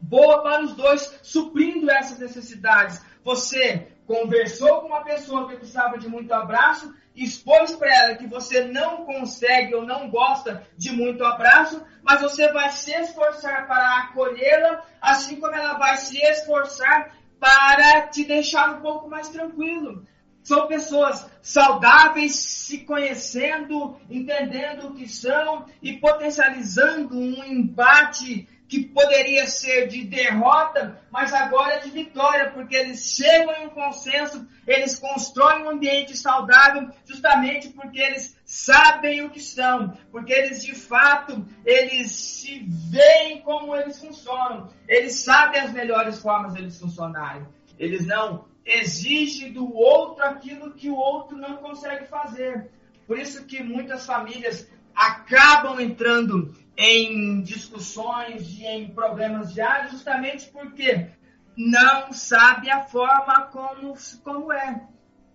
boa 0.00 0.44
para 0.44 0.62
os 0.62 0.74
dois, 0.74 1.18
suprindo 1.24 1.90
essas 1.90 2.20
necessidades. 2.20 3.04
Você 3.24 3.88
conversou 4.06 4.80
com 4.80 4.86
uma 4.86 5.02
pessoa 5.02 5.48
que 5.48 5.56
precisava 5.56 5.98
de 5.98 6.08
muito 6.08 6.32
abraço, 6.32 6.94
expôs 7.16 7.74
para 7.74 7.92
ela 7.92 8.14
que 8.14 8.28
você 8.28 8.64
não 8.64 9.04
consegue 9.04 9.74
ou 9.74 9.84
não 9.84 10.08
gosta 10.08 10.64
de 10.76 10.92
muito 10.92 11.24
abraço, 11.24 11.84
mas 12.00 12.20
você 12.20 12.46
vai 12.52 12.70
se 12.70 12.92
esforçar 12.92 13.66
para 13.66 14.02
acolhê-la, 14.02 14.84
assim 15.00 15.40
como 15.40 15.52
ela 15.52 15.74
vai 15.74 15.96
se 15.96 16.16
esforçar 16.16 17.12
para 17.40 18.02
te 18.02 18.24
deixar 18.24 18.70
um 18.76 18.80
pouco 18.82 19.10
mais 19.10 19.28
tranquilo. 19.30 20.06
São 20.42 20.66
pessoas 20.66 21.28
saudáveis, 21.42 22.34
se 22.34 22.78
conhecendo, 22.78 23.96
entendendo 24.08 24.88
o 24.88 24.94
que 24.94 25.08
são 25.08 25.66
e 25.82 25.94
potencializando 25.94 27.16
um 27.16 27.44
embate 27.44 28.48
que 28.70 28.84
poderia 28.84 29.48
ser 29.48 29.88
de 29.88 30.04
derrota, 30.04 31.02
mas 31.10 31.32
agora 31.32 31.74
é 31.74 31.78
de 31.80 31.90
vitória, 31.90 32.52
porque 32.52 32.76
eles 32.76 33.16
chegam 33.16 33.52
em 33.56 33.66
um 33.66 33.70
consenso, 33.70 34.46
eles 34.64 34.94
constroem 34.94 35.64
um 35.64 35.70
ambiente 35.70 36.16
saudável, 36.16 36.88
justamente 37.04 37.70
porque 37.70 38.00
eles 38.00 38.36
sabem 38.44 39.24
o 39.24 39.30
que 39.30 39.40
são, 39.40 39.98
porque 40.12 40.32
eles 40.32 40.62
de 40.64 40.72
fato, 40.72 41.44
eles 41.66 42.12
se 42.12 42.64
veem 42.88 43.40
como 43.42 43.74
eles 43.74 43.98
funcionam, 43.98 44.68
eles 44.86 45.14
sabem 45.16 45.60
as 45.60 45.72
melhores 45.72 46.20
formas 46.20 46.54
deles 46.54 46.78
funcionarem. 46.78 47.44
Eles 47.76 48.06
não 48.06 48.49
exigem 48.64 49.52
do 49.52 49.74
outro 49.74 50.24
aquilo 50.24 50.72
que 50.72 50.90
o 50.90 50.96
outro 50.96 51.36
não 51.36 51.56
consegue 51.56 52.06
fazer. 52.06 52.70
Por 53.06 53.18
isso 53.18 53.44
que 53.46 53.62
muitas 53.62 54.06
famílias 54.06 54.70
acabam 54.94 55.80
entrando 55.80 56.54
em 56.76 57.42
discussões 57.42 58.58
e 58.58 58.64
em 58.64 58.88
problemas 58.88 59.52
diários 59.52 59.92
justamente 59.92 60.48
porque 60.48 61.10
não 61.56 62.12
sabe 62.12 62.70
a 62.70 62.82
forma 62.84 63.42
como, 63.46 63.94
como 64.22 64.52
é. 64.52 64.86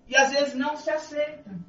E 0.07 0.15
às 0.15 0.31
vezes 0.31 0.55
não 0.55 0.75
se 0.75 0.89
aceita. 0.89 1.59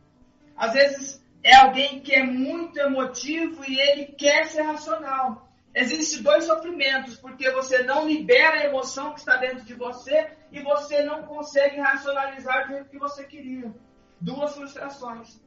Às 0.56 0.72
vezes 0.72 1.24
é 1.42 1.54
alguém 1.56 2.00
que 2.00 2.14
é 2.14 2.22
muito 2.22 2.78
emotivo 2.78 3.64
e 3.68 3.78
ele 3.78 4.06
quer 4.06 4.46
ser 4.46 4.62
racional. 4.62 5.45
Existem 5.78 6.22
dois 6.22 6.44
sofrimentos, 6.44 7.16
porque 7.16 7.50
você 7.50 7.82
não 7.82 8.08
libera 8.08 8.60
a 8.60 8.64
emoção 8.64 9.12
que 9.12 9.18
está 9.18 9.36
dentro 9.36 9.62
de 9.62 9.74
você 9.74 10.30
e 10.50 10.58
você 10.62 11.02
não 11.02 11.24
consegue 11.24 11.78
racionalizar 11.78 12.66
do 12.66 12.72
jeito 12.72 12.88
que 12.88 12.98
você 12.98 13.24
queria. 13.24 13.70
Duas 14.18 14.54
frustrações. 14.54 15.38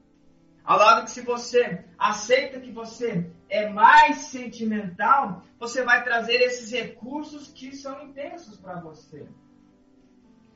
Ao 0.64 0.78
lado 0.78 1.06
que 1.06 1.10
se 1.10 1.22
você 1.22 1.84
aceita 1.98 2.60
que 2.60 2.72
você 2.72 3.28
é 3.50 3.70
mais 3.70 4.18
sentimental, 4.18 5.42
você 5.58 5.84
vai 5.84 6.04
trazer 6.04 6.36
esses 6.44 6.72
recursos 6.72 7.48
que 7.48 7.76
são 7.76 8.00
intensos 8.04 8.56
para 8.56 8.80
você. 8.80 9.28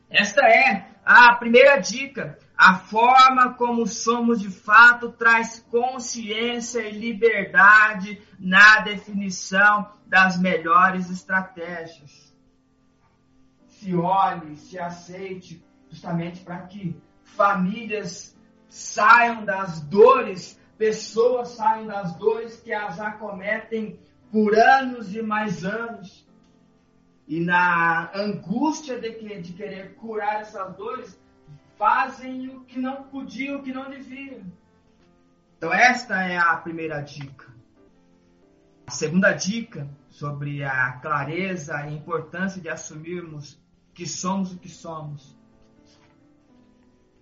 Esta 0.08 0.46
é 0.46 0.88
a 1.04 1.34
primeira 1.34 1.78
dica. 1.78 2.38
A 2.58 2.76
forma 2.76 3.54
como 3.56 3.88
somos 3.88 4.40
de 4.40 4.50
fato 4.50 5.12
traz 5.12 5.60
consciência 5.72 6.82
e 6.82 6.92
liberdade 6.92 8.22
na 8.40 8.80
definição 8.80 9.92
das 10.06 10.40
melhores 10.40 11.10
estratégias. 11.10 12.34
Se 13.68 13.96
olhe, 13.96 14.56
se 14.56 14.78
aceite, 14.80 15.66
justamente 15.90 16.42
para 16.42 16.62
que 16.68 16.96
famílias 17.24 18.38
saiam 18.70 19.44
das 19.44 19.82
dores, 19.82 20.60
pessoas 20.78 21.50
saiam 21.50 21.88
das 21.88 22.16
dores 22.16 22.60
que 22.62 22.72
as 22.72 23.00
acometem 23.00 24.00
por 24.32 24.58
anos 24.58 25.14
e 25.16 25.22
mais 25.22 25.66
anos. 25.66 26.28
E 27.28 27.40
na 27.40 28.12
angústia 28.14 29.00
de, 29.00 29.12
que, 29.14 29.42
de 29.42 29.54
querer 29.54 29.96
curar 29.96 30.42
essas 30.42 30.76
dores, 30.76 31.20
fazem 31.84 32.48
o 32.48 32.62
que 32.62 32.80
não 32.80 33.04
podiam, 33.04 33.58
o 33.58 33.62
que 33.62 33.74
não 33.74 33.90
deviam. 33.90 34.42
Então, 35.58 35.74
esta 35.74 36.24
é 36.24 36.38
a 36.38 36.56
primeira 36.56 37.02
dica. 37.02 37.54
A 38.88 38.92
segunda 38.92 39.34
dica 39.34 39.90
sobre 40.10 40.64
a 40.64 40.94
clareza 40.94 41.74
e 41.74 41.76
a 41.76 41.92
importância 41.92 42.62
de 42.62 42.70
assumirmos 42.70 43.62
que 43.94 44.06
somos 44.06 44.54
o 44.54 44.60
que 44.60 44.70
somos 44.70 45.38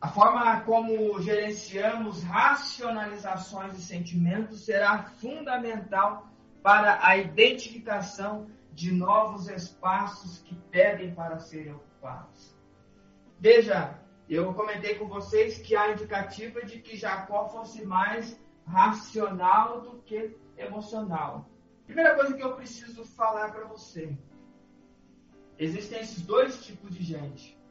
a 0.01 0.07
forma 0.07 0.59
como 0.61 1.21
gerenciamos 1.21 2.23
racionalizações 2.23 3.77
e 3.77 3.81
sentimentos 3.83 4.65
será 4.65 5.03
fundamental 5.03 6.27
para 6.63 7.05
a 7.05 7.17
identificação 7.17 8.47
de 8.73 8.91
novos 8.91 9.47
espaços 9.47 10.39
que 10.39 10.55
pedem 10.71 11.13
para 11.13 11.37
serem 11.37 11.73
ocupados. 11.73 12.55
Veja, 13.39 14.00
eu 14.35 14.53
comentei 14.53 14.95
com 14.95 15.07
vocês 15.07 15.57
que 15.57 15.75
há 15.75 15.91
indicativa 15.91 16.63
de 16.65 16.79
que 16.79 16.95
Jacó 16.95 17.49
fosse 17.49 17.85
mais 17.85 18.39
racional 18.65 19.81
do 19.81 20.01
que 20.01 20.37
emocional. 20.57 21.49
Primeira 21.85 22.15
coisa 22.15 22.33
que 22.33 22.43
eu 22.43 22.55
preciso 22.55 23.03
falar 23.03 23.51
para 23.51 23.65
você: 23.65 24.17
existem 25.57 25.99
esses 25.99 26.21
dois 26.21 26.65
tipos 26.65 26.95
de 26.95 27.03
gente 27.03 27.61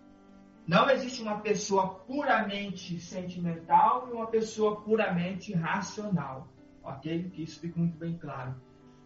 não 0.71 0.89
existe 0.89 1.21
uma 1.21 1.41
pessoa 1.41 1.97
puramente 2.07 3.01
sentimental 3.01 4.09
e 4.09 4.13
uma 4.13 4.29
pessoa 4.29 4.81
puramente 4.83 5.53
racional. 5.53 6.47
Ok? 6.83 7.29
Que 7.31 7.43
isso 7.43 7.59
fique 7.59 7.77
muito 7.77 7.99
bem 7.99 8.17
claro. 8.17 8.55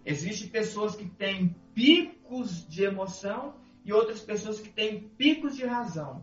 Existem 0.04 0.48
pessoas 0.48 0.94
que 0.94 1.08
têm 1.08 1.56
picos 1.72 2.68
de 2.68 2.84
emoção 2.84 3.54
e 3.82 3.94
outras 3.94 4.20
pessoas 4.20 4.60
que 4.60 4.68
têm 4.68 5.08
picos 5.16 5.56
de 5.56 5.64
razão. 5.64 6.22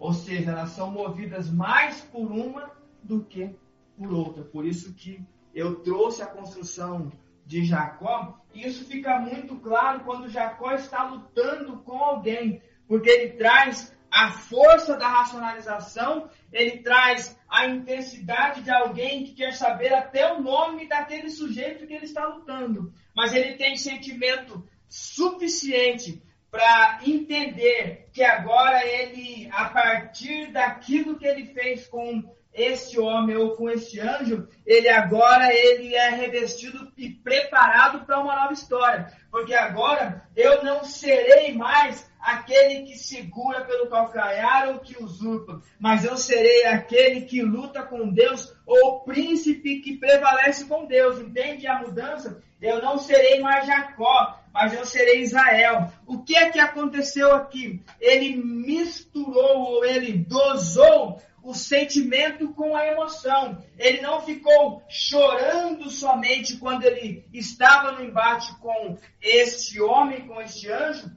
Ou 0.00 0.14
seja, 0.14 0.52
elas 0.52 0.70
são 0.70 0.90
movidas 0.90 1.50
mais 1.50 2.00
por 2.00 2.32
uma 2.32 2.72
do 3.02 3.22
que 3.22 3.54
por 3.98 4.10
outra. 4.10 4.42
Por 4.42 4.64
isso 4.64 4.94
que 4.94 5.22
eu 5.54 5.76
trouxe 5.82 6.22
a 6.22 6.26
construção 6.26 7.12
de 7.44 7.64
Jacó, 7.64 8.40
e 8.54 8.66
isso 8.66 8.86
fica 8.86 9.18
muito 9.18 9.56
claro 9.56 10.00
quando 10.00 10.30
Jacó 10.30 10.72
está 10.72 11.04
lutando 11.04 11.80
com 11.80 11.98
alguém, 11.98 12.62
porque 12.88 13.10
ele 13.10 13.32
traz 13.34 13.94
a 14.10 14.32
força 14.32 14.96
da 14.96 15.06
racionalização, 15.06 16.30
ele 16.50 16.78
traz 16.78 17.38
a 17.48 17.66
intensidade 17.66 18.62
de 18.62 18.70
alguém 18.70 19.24
que 19.24 19.34
quer 19.34 19.52
saber 19.52 19.92
até 19.92 20.32
o 20.32 20.40
nome 20.40 20.88
daquele 20.88 21.28
sujeito 21.28 21.86
que 21.86 21.92
ele 21.92 22.06
está 22.06 22.26
lutando. 22.26 22.92
Mas 23.14 23.34
ele 23.34 23.56
tem 23.56 23.76
sentimento 23.76 24.66
suficiente 24.88 26.22
para 26.50 27.00
entender 27.06 28.08
que 28.12 28.22
agora 28.22 28.84
ele, 28.84 29.48
a 29.52 29.66
partir 29.66 30.50
daquilo 30.52 31.16
que 31.16 31.26
ele 31.26 31.46
fez 31.46 31.86
com 31.86 32.22
esse 32.52 32.98
homem 32.98 33.36
ou 33.36 33.56
com 33.56 33.70
esse 33.70 34.00
anjo, 34.00 34.48
ele 34.66 34.88
agora 34.88 35.54
ele 35.54 35.94
é 35.94 36.10
revestido 36.10 36.92
e 36.96 37.08
preparado 37.08 38.04
para 38.04 38.18
uma 38.18 38.34
nova 38.34 38.52
história. 38.52 39.12
Porque 39.30 39.54
agora 39.54 40.28
eu 40.34 40.64
não 40.64 40.82
serei 40.82 41.54
mais 41.54 42.10
aquele 42.20 42.82
que 42.82 42.98
segura 42.98 43.64
pelo 43.64 43.88
calcanhar 43.88 44.68
ou 44.68 44.80
que 44.80 45.02
usurpa, 45.02 45.62
mas 45.78 46.04
eu 46.04 46.16
serei 46.16 46.66
aquele 46.66 47.22
que 47.22 47.40
luta 47.40 47.82
com 47.82 48.10
Deus 48.10 48.52
ou 48.66 49.00
príncipe 49.04 49.80
que 49.80 49.96
prevalece 49.96 50.66
com 50.66 50.86
Deus. 50.86 51.20
Entende 51.20 51.66
a 51.68 51.78
mudança? 51.78 52.42
Eu 52.60 52.82
não 52.82 52.98
serei 52.98 53.40
mais 53.40 53.66
Jacó, 53.66 54.39
mas 54.52 54.72
eu 54.72 54.84
serei 54.84 55.22
Israel. 55.22 55.92
O 56.06 56.22
que 56.22 56.36
é 56.36 56.50
que 56.50 56.58
aconteceu 56.58 57.32
aqui? 57.34 57.82
Ele 58.00 58.36
misturou 58.36 59.60
ou 59.60 59.84
ele 59.84 60.12
dosou 60.12 61.20
o 61.42 61.54
sentimento 61.54 62.52
com 62.52 62.76
a 62.76 62.86
emoção. 62.86 63.62
Ele 63.78 64.00
não 64.00 64.20
ficou 64.20 64.82
chorando 64.88 65.88
somente 65.90 66.56
quando 66.56 66.84
ele 66.84 67.24
estava 67.32 67.92
no 67.92 68.04
embate 68.04 68.54
com 68.58 68.98
este 69.20 69.80
homem, 69.80 70.26
com 70.26 70.40
este 70.40 70.70
anjo, 70.70 71.10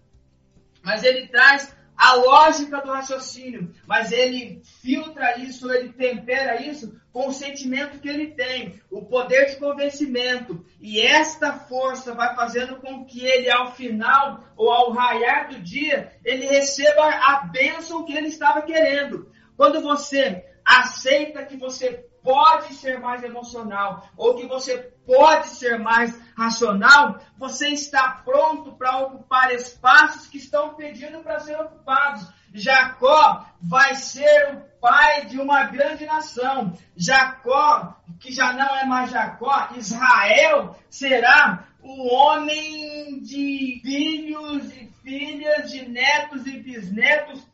mas 0.81 1.03
ele 1.03 1.27
traz 1.27 1.75
a 1.95 2.15
lógica 2.15 2.81
do 2.81 2.91
raciocínio, 2.91 3.73
mas 3.87 4.11
ele 4.11 4.61
filtra 4.81 5.37
isso, 5.39 5.71
ele 5.71 5.93
tempera 5.93 6.61
isso 6.61 6.99
com 7.11 7.27
o 7.27 7.33
sentimento 7.33 7.99
que 7.99 8.09
ele 8.09 8.31
tem, 8.31 8.81
o 8.89 9.05
poder 9.05 9.45
de 9.45 9.57
convencimento. 9.57 10.65
E 10.81 10.99
esta 10.99 11.53
força 11.53 12.13
vai 12.13 12.35
fazendo 12.35 12.77
com 12.77 13.05
que 13.05 13.23
ele, 13.23 13.51
ao 13.51 13.73
final 13.73 14.43
ou 14.55 14.71
ao 14.71 14.91
raiar 14.91 15.49
do 15.49 15.59
dia, 15.59 16.11
ele 16.25 16.45
receba 16.45 17.07
a 17.07 17.45
bênção 17.51 18.03
que 18.03 18.15
ele 18.15 18.27
estava 18.27 18.63
querendo. 18.63 19.31
Quando 19.55 19.81
você 19.81 20.43
aceita 20.65 21.45
que 21.45 21.55
você 21.55 22.05
pode 22.23 22.73
ser 22.75 22.99
mais 22.99 23.21
emocional 23.23 24.07
ou 24.15 24.35
que 24.35 24.47
você 24.47 24.77
pode 25.05 25.49
ser 25.49 25.77
mais 25.77 26.17
racional, 26.35 27.19
você 27.37 27.67
está 27.69 28.21
pronto 28.23 28.71
para 28.73 28.99
ocupar 28.99 29.53
espaços 29.53 30.27
que 30.27 30.37
estão 30.37 30.73
pedindo 30.73 31.19
para 31.19 31.39
ser 31.39 31.59
ocupados. 31.59 32.25
Jacó 32.53 33.45
vai 33.61 33.95
ser 33.95 34.55
o 34.55 34.79
pai 34.79 35.25
de 35.25 35.39
uma 35.39 35.63
grande 35.63 36.05
nação. 36.05 36.73
Jacó, 36.95 37.95
que 38.19 38.31
já 38.31 38.53
não 38.53 38.75
é 38.75 38.85
mais 38.85 39.11
Jacó, 39.11 39.69
Israel 39.75 40.75
será 40.89 41.67
o 41.81 42.13
homem 42.13 43.19
de 43.21 43.81
filhos 43.83 44.71
e 44.71 44.93
filhas, 45.03 45.69
de 45.69 45.89
netos 45.89 46.47
e 46.47 46.57
bisnetos 46.59 47.45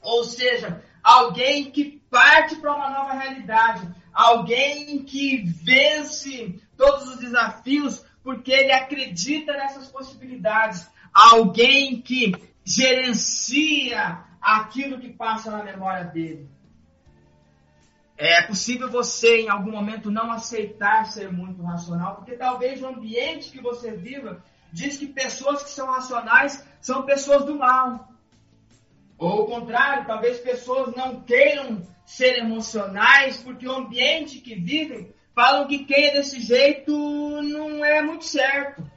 Ou 0.00 0.24
seja, 0.24 0.82
alguém 1.02 1.70
que 1.70 2.00
parte 2.16 2.56
para 2.56 2.74
uma 2.74 2.88
nova 2.88 3.12
realidade, 3.12 3.86
alguém 4.10 5.04
que 5.04 5.44
vence 5.44 6.58
todos 6.74 7.08
os 7.08 7.18
desafios 7.18 8.02
porque 8.22 8.50
ele 8.50 8.72
acredita 8.72 9.52
nessas 9.52 9.88
possibilidades, 9.88 10.88
alguém 11.12 12.00
que 12.00 12.32
gerencia 12.64 14.24
aquilo 14.40 14.98
que 14.98 15.12
passa 15.12 15.50
na 15.50 15.62
memória 15.62 16.04
dele. 16.04 16.48
É 18.16 18.40
possível 18.46 18.90
você, 18.90 19.42
em 19.42 19.50
algum 19.50 19.72
momento, 19.72 20.10
não 20.10 20.32
aceitar 20.32 21.04
ser 21.04 21.30
muito 21.30 21.62
racional, 21.62 22.16
porque 22.16 22.34
talvez 22.34 22.82
o 22.82 22.86
ambiente 22.86 23.52
que 23.52 23.60
você 23.60 23.92
viva 23.92 24.42
diz 24.72 24.96
que 24.96 25.06
pessoas 25.06 25.62
que 25.62 25.70
são 25.70 25.86
racionais 25.86 26.66
são 26.80 27.02
pessoas 27.02 27.44
do 27.44 27.56
mal. 27.56 28.08
Ou 29.18 29.42
o 29.42 29.46
contrário, 29.46 30.06
talvez 30.06 30.38
pessoas 30.38 30.96
não 30.96 31.20
queiram 31.20 31.82
ser 32.06 32.38
emocionais, 32.38 33.36
porque 33.38 33.66
o 33.66 33.72
ambiente 33.72 34.38
que 34.38 34.54
vivem 34.54 35.12
falam 35.34 35.66
que 35.66 35.84
quem 35.84 36.06
é 36.06 36.12
desse 36.12 36.40
jeito 36.40 36.92
não 37.42 37.84
é 37.84 38.00
muito 38.00 38.24
certo. 38.24 38.88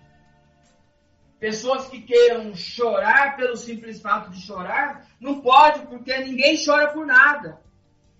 Pessoas 1.39 1.87
que 1.87 2.01
queiram 2.01 2.53
chorar 2.53 3.35
pelo 3.35 3.57
simples 3.57 3.99
fato 3.99 4.29
de 4.29 4.41
chorar, 4.41 5.07
não 5.19 5.41
pode, 5.41 5.87
porque 5.87 6.15
ninguém 6.19 6.63
chora 6.63 6.89
por 6.89 7.05
nada. 7.05 7.59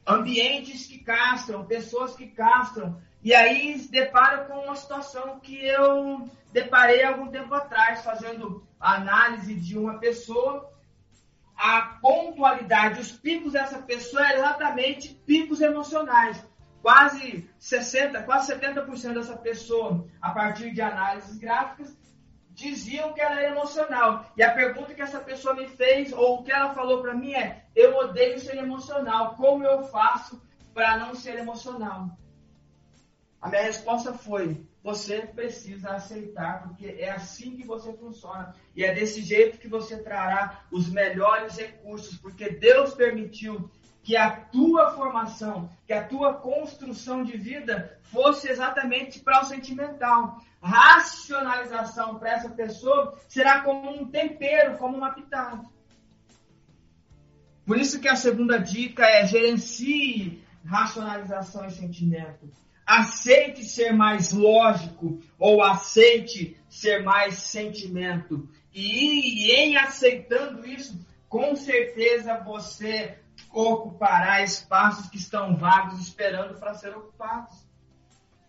Ambientes 0.08 0.88
que 0.88 0.98
castram, 1.00 1.66
pessoas 1.66 2.16
que 2.16 2.28
castram. 2.28 3.00
E 3.22 3.36
aí 3.36 3.78
se 3.78 3.92
depara 3.92 4.46
com 4.46 4.54
uma 4.64 4.76
situação 4.76 5.40
que 5.40 5.64
eu 5.66 6.28
deparei 6.52 7.04
algum 7.04 7.28
tempo 7.28 7.54
atrás, 7.54 8.04
fazendo 8.04 8.66
análise 8.80 9.54
de 9.54 9.78
uma 9.78 10.00
pessoa. 10.00 10.74
A 11.62 11.82
pontualidade, 12.02 13.02
os 13.02 13.12
picos 13.12 13.52
dessa 13.52 13.80
pessoa 13.80 14.26
eram 14.26 14.40
exatamente 14.40 15.14
picos 15.14 15.60
emocionais. 15.60 16.42
Quase 16.82 17.50
60, 17.60 18.24
quase 18.24 18.54
70% 18.54 19.14
dessa 19.14 19.36
pessoa, 19.36 20.08
a 20.22 20.32
partir 20.32 20.72
de 20.72 20.82
análises 20.82 21.38
gráficas, 21.38 21.98
diziam 22.52 23.12
que 23.12 23.20
ela 23.20 23.42
era 23.42 23.52
emocional. 23.52 24.32
E 24.38 24.42
a 24.42 24.54
pergunta 24.54 24.94
que 24.94 25.02
essa 25.02 25.20
pessoa 25.20 25.54
me 25.54 25.68
fez, 25.68 26.14
ou 26.14 26.36
o 26.40 26.44
que 26.44 26.52
ela 26.54 26.74
falou 26.74 27.02
para 27.02 27.14
mim 27.14 27.34
é: 27.34 27.66
eu 27.76 27.94
odeio 27.98 28.40
ser 28.40 28.56
emocional. 28.56 29.36
Como 29.36 29.66
eu 29.66 29.84
faço 29.84 30.42
para 30.74 30.96
não 30.96 31.14
ser 31.14 31.36
emocional? 31.40 32.18
A 33.42 33.50
minha 33.50 33.64
resposta 33.64 34.14
foi: 34.14 34.66
você 34.84 35.22
precisa 35.22 35.90
aceitar, 35.92 36.64
porque 36.64 36.88
é 36.88 37.12
assim 37.12 37.56
que 37.56 37.66
você 37.66 37.92
funciona. 37.94 38.56
E 38.76 38.84
é 38.84 38.94
desse 38.94 39.22
jeito 39.22 39.60
que 39.60 39.68
você 39.68 39.98
trará 39.98 40.62
os 40.72 40.90
melhores 40.90 41.58
recursos, 41.58 42.18
porque 42.18 42.50
Deus 42.50 42.94
permitiu 42.94 43.70
que 44.02 44.16
a 44.16 44.32
tua 44.32 44.92
formação, 44.92 45.70
que 45.86 45.94
a 45.94 46.04
tua 46.04 46.34
construção 46.34 47.24
de 47.24 47.38
vida 47.38 48.00
fosse 48.04 48.50
exatamente 48.50 49.20
para 49.20 49.42
o 49.42 49.46
sentimental. 49.46 50.42
Racionalização 50.62 52.18
para 52.18 52.32
essa 52.32 52.50
pessoa 52.50 53.18
será 53.28 53.62
como 53.62 53.90
um 53.92 54.10
tempero, 54.10 54.78
como 54.78 54.98
uma 54.98 55.14
pitada. 55.14 55.64
Por 57.66 57.78
isso 57.78 58.00
que 58.00 58.08
a 58.08 58.16
segunda 58.16 58.58
dica 58.58 59.06
é 59.06 59.28
gerencie 59.28 60.44
racionalização 60.66 61.68
e 61.68 61.72
sentimento. 61.72 62.50
Aceite 62.90 63.64
ser 63.64 63.94
mais 63.94 64.32
lógico 64.34 65.22
ou 65.38 65.62
aceite 65.64 66.60
ser 66.68 67.04
mais 67.04 67.36
sentimento. 67.36 68.50
E 68.74 69.52
em 69.52 69.78
aceitando 69.78 70.66
isso, 70.66 71.00
com 71.28 71.56
certeza 71.56 72.40
você 72.44 73.20
ocupará 73.54 74.42
espaços 74.42 75.08
que 75.08 75.18
estão 75.18 75.56
vagos 75.56 76.00
esperando 76.00 76.60
para 76.60 76.74
ser 76.74 76.90
ocupados. 76.98 77.64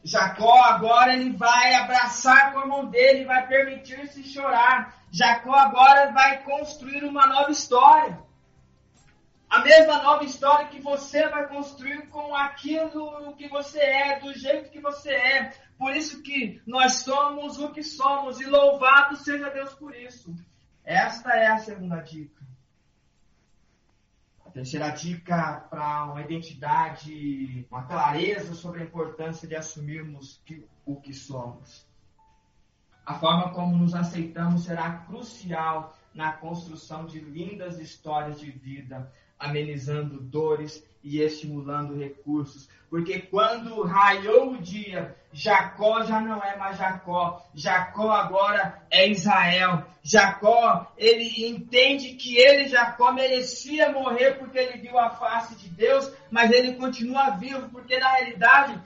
Jacó 0.03 0.63
agora 0.63 1.13
ele 1.13 1.33
vai 1.33 1.75
abraçar 1.75 2.55
com 2.55 2.61
a 2.61 2.67
mão 2.67 2.87
dele, 2.87 3.27
vai 3.27 3.47
permitir-se 3.47 4.23
chorar. 4.23 5.05
Jacó 5.11 5.55
agora 5.55 6.13
vai 6.13 6.43
construir 6.45 7.05
uma 7.05 7.27
nova 7.27 7.51
história. 7.51 8.19
A 9.51 9.65
mesma 9.65 10.01
nova 10.01 10.23
história 10.23 10.69
que 10.69 10.81
você 10.81 11.29
vai 11.29 11.49
construir 11.49 12.07
com 12.07 12.37
aquilo 12.37 13.35
que 13.35 13.49
você 13.49 13.81
é, 13.81 14.21
do 14.21 14.33
jeito 14.33 14.71
que 14.71 14.81
você 14.81 15.11
é. 15.11 15.53
Por 15.77 15.97
isso 15.97 16.23
que 16.23 16.63
nós 16.65 16.99
somos 16.99 17.59
o 17.59 17.73
que 17.73 17.83
somos 17.83 18.41
e 18.41 18.47
louvado 18.47 19.17
seja 19.17 19.51
Deus 19.51 19.75
por 19.75 19.93
isso. 19.93 20.33
Esta 20.85 21.33
é 21.33 21.49
a 21.49 21.59
segunda 21.59 22.01
dica. 22.01 22.47
A 24.47 24.51
terceira 24.51 24.91
dica 24.91 25.67
para 25.69 26.05
uma 26.05 26.21
identidade, 26.21 27.67
uma 27.69 27.87
clareza 27.87 28.55
sobre 28.55 28.83
a 28.83 28.85
importância 28.85 29.49
de 29.49 29.57
assumirmos 29.57 30.41
que, 30.45 30.65
o 30.87 31.01
que 31.01 31.13
somos. 31.13 31.85
A 33.05 33.15
forma 33.15 33.53
como 33.53 33.77
nos 33.77 33.97
aceitamos 33.97 34.65
será 34.65 34.99
crucial 34.99 35.97
na 36.15 36.33
construção 36.35 37.05
de 37.05 37.19
lindas 37.19 37.81
histórias 37.81 38.39
de 38.39 38.53
vida, 38.53 39.13
amenizando 39.41 40.21
dores 40.21 40.87
e 41.03 41.21
estimulando 41.21 41.99
recursos. 41.99 42.69
Porque 42.91 43.21
quando 43.21 43.83
raiou 43.83 44.53
o 44.53 44.59
dia, 44.59 45.17
Jacó 45.33 46.03
já 46.03 46.21
não 46.21 46.43
é 46.43 46.57
mais 46.57 46.77
Jacó. 46.77 47.43
Jacó 47.55 48.11
agora 48.11 48.83
é 48.91 49.09
Israel. 49.09 49.85
Jacó, 50.03 50.93
ele 50.99 51.47
entende 51.47 52.15
que 52.15 52.37
ele, 52.37 52.69
Jacó, 52.69 53.13
merecia 53.13 53.93
morrer 53.93 54.39
porque 54.39 54.59
ele 54.59 54.79
viu 54.79 54.99
a 54.99 55.11
face 55.11 55.55
de 55.57 55.69
Deus, 55.69 56.13
mas 56.31 56.51
ele 56.51 56.75
continua 56.75 57.31
vivo, 57.31 57.69
porque 57.71 57.99
na 57.99 58.13
realidade 58.13 58.81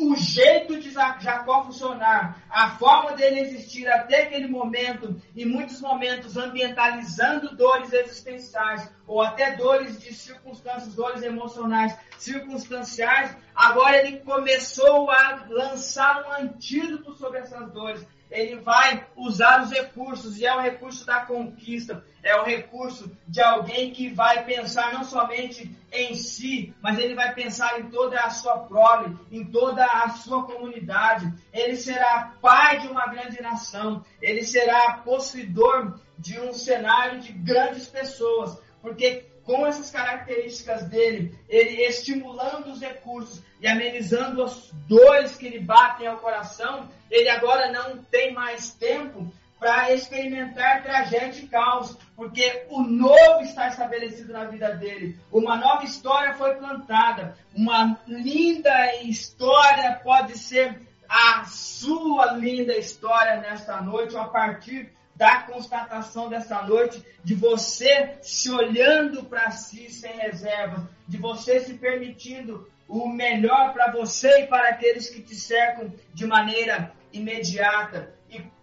o 0.00 0.16
jeito 0.16 0.78
de 0.78 0.90
Jacó 0.90 1.64
funcionar, 1.64 2.42
a 2.48 2.70
forma 2.70 3.12
dele 3.12 3.40
existir 3.40 3.88
até 3.88 4.22
aquele 4.22 4.48
momento, 4.48 5.20
em 5.36 5.44
muitos 5.44 5.80
momentos 5.80 6.36
ambientalizando 6.36 7.56
dores 7.56 7.92
existenciais, 7.92 8.90
ou 9.06 9.20
até 9.20 9.56
dores 9.56 10.00
de 10.00 10.14
circunstâncias, 10.14 10.94
dores 10.94 11.22
emocionais 11.22 11.96
circunstanciais, 12.18 13.36
agora 13.54 13.98
ele 13.98 14.18
começou 14.20 15.10
a 15.10 15.46
lançar 15.48 16.24
um 16.26 16.44
antídoto 16.44 17.14
sobre 17.14 17.40
essas 17.40 17.70
dores. 17.72 18.06
Ele 18.30 18.56
vai 18.60 19.06
usar 19.16 19.62
os 19.62 19.70
recursos, 19.70 20.38
e 20.38 20.46
é 20.46 20.54
o 20.54 20.60
recurso 20.60 21.04
da 21.04 21.20
conquista, 21.20 22.04
é 22.22 22.36
o 22.36 22.44
recurso 22.44 23.10
de 23.26 23.40
alguém 23.40 23.92
que 23.92 24.08
vai 24.08 24.44
pensar 24.44 24.92
não 24.92 25.04
somente 25.04 25.74
em 25.92 26.14
si, 26.14 26.74
mas 26.80 26.98
ele 26.98 27.14
vai 27.14 27.34
pensar 27.34 27.80
em 27.80 27.90
toda 27.90 28.20
a 28.20 28.30
sua 28.30 28.58
prole, 28.58 29.16
em 29.30 29.44
toda 29.44 29.84
a 29.84 30.10
sua 30.10 30.44
comunidade. 30.44 31.32
Ele 31.52 31.76
será 31.76 32.34
pai 32.40 32.80
de 32.80 32.88
uma 32.88 33.06
grande 33.06 33.40
nação, 33.42 34.04
ele 34.20 34.44
será 34.44 34.94
possuidor 35.04 35.98
de 36.18 36.38
um 36.38 36.52
cenário 36.52 37.20
de 37.20 37.32
grandes 37.32 37.86
pessoas, 37.86 38.58
porque 38.82 39.26
com 39.42 39.66
essas 39.66 39.90
características 39.90 40.84
dele, 40.84 41.36
ele 41.48 41.82
estimulando 41.82 42.70
os 42.70 42.80
recursos 42.80 43.42
e 43.60 43.66
amenizando 43.66 44.42
as 44.42 44.70
dores 44.86 45.36
que 45.36 45.48
lhe 45.48 45.58
batem 45.58 46.06
ao 46.06 46.18
coração, 46.18 46.88
ele 47.10 47.28
agora 47.28 47.72
não 47.72 47.98
tem 48.04 48.32
mais 48.32 48.72
tempo 48.74 49.32
para 49.60 49.92
experimentar 49.92 50.82
tragédia 50.82 51.42
e 51.42 51.46
caos, 51.46 51.96
porque 52.16 52.64
o 52.70 52.82
novo 52.82 53.42
está 53.42 53.68
estabelecido 53.68 54.32
na 54.32 54.46
vida 54.46 54.74
dele. 54.74 55.18
Uma 55.30 55.54
nova 55.56 55.84
história 55.84 56.32
foi 56.32 56.54
plantada. 56.54 57.36
Uma 57.54 58.00
linda 58.08 59.02
história 59.02 60.00
pode 60.02 60.38
ser 60.38 60.80
a 61.06 61.44
sua 61.44 62.32
linda 62.32 62.74
história 62.74 63.36
nesta 63.36 63.82
noite, 63.82 64.16
a 64.16 64.24
partir 64.24 64.90
da 65.14 65.42
constatação 65.42 66.30
dessa 66.30 66.62
noite, 66.62 67.04
de 67.22 67.34
você 67.34 68.16
se 68.22 68.50
olhando 68.50 69.24
para 69.24 69.50
si 69.50 69.90
sem 69.90 70.16
reservas, 70.16 70.80
de 71.06 71.18
você 71.18 71.60
se 71.60 71.74
permitindo 71.74 72.66
o 72.88 73.06
melhor 73.08 73.74
para 73.74 73.92
você 73.92 74.40
e 74.40 74.46
para 74.46 74.70
aqueles 74.70 75.10
que 75.10 75.20
te 75.20 75.34
cercam 75.34 75.92
de 76.14 76.26
maneira 76.26 76.92
imediata. 77.12 78.14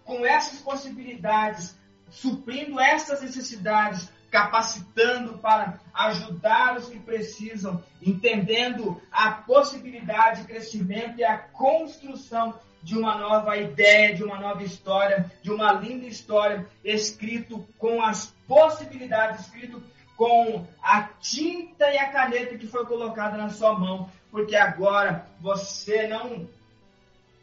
Com 0.07 0.25
essas 0.25 0.59
possibilidades, 0.61 1.77
suprindo 2.09 2.79
essas 2.79 3.21
necessidades, 3.21 4.09
capacitando 4.31 5.37
para 5.37 5.79
ajudar 5.93 6.77
os 6.77 6.87
que 6.89 6.99
precisam, 6.99 7.83
entendendo 8.01 8.99
a 9.11 9.31
possibilidade 9.31 10.41
de 10.41 10.47
crescimento 10.47 11.19
e 11.19 11.23
a 11.23 11.37
construção 11.37 12.59
de 12.81 12.97
uma 12.97 13.17
nova 13.17 13.57
ideia, 13.57 14.15
de 14.15 14.23
uma 14.23 14.39
nova 14.39 14.63
história, 14.63 15.29
de 15.41 15.51
uma 15.51 15.73
linda 15.73 16.05
história, 16.05 16.65
escrito 16.83 17.67
com 17.77 18.01
as 18.01 18.33
possibilidades, 18.47 19.41
escrito 19.41 19.83
com 20.15 20.65
a 20.81 21.03
tinta 21.03 21.91
e 21.91 21.97
a 21.97 22.09
caneta 22.09 22.57
que 22.57 22.65
foi 22.65 22.85
colocada 22.85 23.37
na 23.37 23.49
sua 23.49 23.77
mão, 23.77 24.09
porque 24.31 24.55
agora 24.55 25.27
você 25.39 26.07
não 26.07 26.47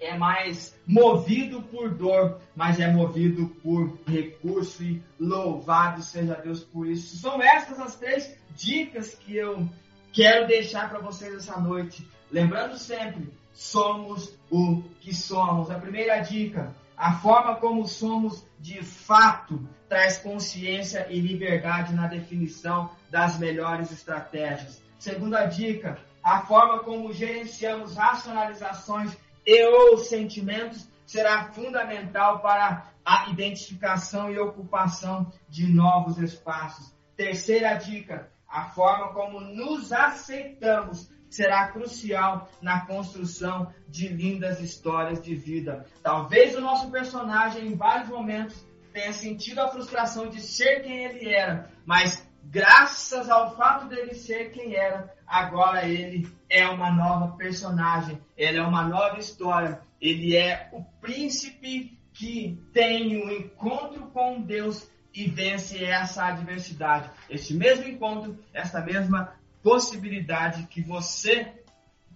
é 0.00 0.16
mais 0.16 0.74
movido 0.86 1.62
por 1.62 1.90
dor, 1.94 2.40
mas 2.54 2.78
é 2.80 2.90
movido 2.90 3.48
por 3.62 3.98
recurso 4.06 4.82
e 4.82 5.02
louvado 5.18 6.02
seja 6.02 6.34
Deus 6.34 6.62
por 6.62 6.86
isso. 6.86 7.16
São 7.16 7.42
essas 7.42 7.80
as 7.80 7.96
três 7.96 8.36
dicas 8.54 9.14
que 9.14 9.36
eu 9.36 9.68
quero 10.12 10.46
deixar 10.46 10.88
para 10.88 11.00
vocês 11.00 11.34
essa 11.34 11.58
noite. 11.58 12.06
Lembrando 12.30 12.76
sempre, 12.76 13.32
somos 13.52 14.34
o 14.50 14.82
que 15.00 15.14
somos. 15.14 15.70
A 15.70 15.78
primeira 15.78 16.18
dica, 16.20 16.74
a 16.96 17.14
forma 17.14 17.56
como 17.56 17.86
somos 17.86 18.44
de 18.60 18.82
fato 18.82 19.66
traz 19.88 20.18
consciência 20.18 21.06
e 21.10 21.20
liberdade 21.20 21.94
na 21.94 22.06
definição 22.06 22.90
das 23.10 23.38
melhores 23.38 23.92
estratégias. 23.92 24.82
Segunda 24.98 25.44
dica, 25.44 25.98
a 26.22 26.40
forma 26.40 26.80
como 26.80 27.12
gerenciamos 27.12 27.94
racionalizações 27.94 29.16
e 29.46 29.64
ou 29.66 29.98
sentimentos 29.98 30.88
será 31.06 31.52
fundamental 31.52 32.40
para 32.40 32.90
a 33.04 33.28
identificação 33.28 34.30
e 34.30 34.38
ocupação 34.38 35.30
de 35.48 35.66
novos 35.66 36.18
espaços. 36.18 36.94
Terceira 37.16 37.74
dica, 37.74 38.30
a 38.48 38.64
forma 38.64 39.12
como 39.12 39.40
nos 39.40 39.92
aceitamos 39.92 41.10
será 41.28 41.68
crucial 41.68 42.48
na 42.62 42.86
construção 42.86 43.72
de 43.88 44.08
lindas 44.08 44.60
histórias 44.60 45.20
de 45.20 45.34
vida. 45.34 45.84
Talvez 46.02 46.54
o 46.56 46.60
nosso 46.60 46.90
personagem, 46.90 47.66
em 47.66 47.74
vários 47.74 48.08
momentos, 48.08 48.64
tenha 48.92 49.12
sentido 49.12 49.58
a 49.58 49.68
frustração 49.68 50.28
de 50.28 50.40
ser 50.40 50.82
quem 50.82 51.04
ele 51.04 51.34
era, 51.34 51.70
mas 51.84 52.26
graças 52.44 53.28
ao 53.28 53.56
fato 53.56 53.88
dele 53.88 54.14
ser 54.14 54.52
quem 54.52 54.76
era, 54.76 55.12
agora 55.26 55.86
ele 55.86 56.28
é 56.48 56.66
uma 56.68 56.90
nova 56.90 57.36
personagem, 57.36 58.20
ele 58.36 58.58
é 58.58 58.62
uma 58.62 58.82
nova 58.82 59.18
história, 59.18 59.80
ele 60.00 60.36
é 60.36 60.68
o 60.72 60.82
príncipe 61.00 61.98
que 62.12 62.60
tem 62.72 63.16
um 63.22 63.30
encontro 63.30 64.06
com 64.08 64.40
Deus 64.40 64.88
e 65.12 65.28
vence 65.28 65.84
essa 65.84 66.26
adversidade. 66.26 67.10
Este 67.28 67.54
mesmo 67.54 67.88
encontro, 67.88 68.38
essa 68.52 68.80
mesma 68.80 69.34
possibilidade 69.62 70.66
que 70.66 70.82
você 70.82 71.52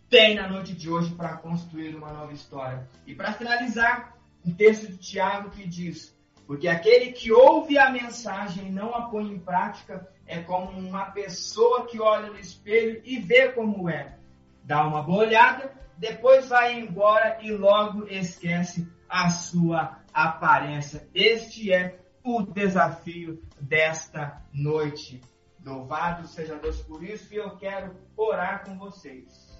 tem 0.08 0.34
na 0.34 0.48
noite 0.48 0.72
de 0.72 0.88
hoje 0.90 1.14
para 1.14 1.36
construir 1.36 1.94
uma 1.94 2.12
nova 2.12 2.32
história. 2.32 2.88
E 3.06 3.14
para 3.14 3.32
finalizar, 3.32 4.16
um 4.44 4.52
texto 4.52 4.88
de 4.88 4.96
Tiago 4.96 5.50
que 5.50 5.66
diz: 5.66 6.16
Porque 6.48 6.66
aquele 6.66 7.12
que 7.12 7.30
ouve 7.30 7.76
a 7.76 7.90
mensagem 7.90 8.68
e 8.68 8.70
não 8.70 8.94
a 8.94 9.02
põe 9.02 9.30
em 9.30 9.38
prática 9.38 10.08
é 10.26 10.40
como 10.40 10.70
uma 10.70 11.04
pessoa 11.10 11.84
que 11.84 12.00
olha 12.00 12.28
no 12.28 12.38
espelho 12.38 13.02
e 13.04 13.18
vê 13.18 13.52
como 13.52 13.86
é. 13.86 14.16
Dá 14.64 14.86
uma 14.86 15.02
boa 15.02 15.24
olhada, 15.24 15.70
depois 15.98 16.48
vai 16.48 16.80
embora 16.80 17.38
e 17.42 17.52
logo 17.52 18.06
esquece 18.08 18.90
a 19.06 19.28
sua 19.28 19.98
aparência. 20.10 21.06
Este 21.14 21.70
é 21.70 22.00
o 22.24 22.40
desafio 22.40 23.42
desta 23.60 24.42
noite. 24.50 25.20
Louvado 25.62 26.26
seja 26.26 26.56
Deus 26.56 26.80
por 26.80 27.04
isso 27.04 27.34
e 27.34 27.36
eu 27.36 27.58
quero 27.58 27.94
orar 28.16 28.64
com 28.64 28.78
vocês. 28.78 29.54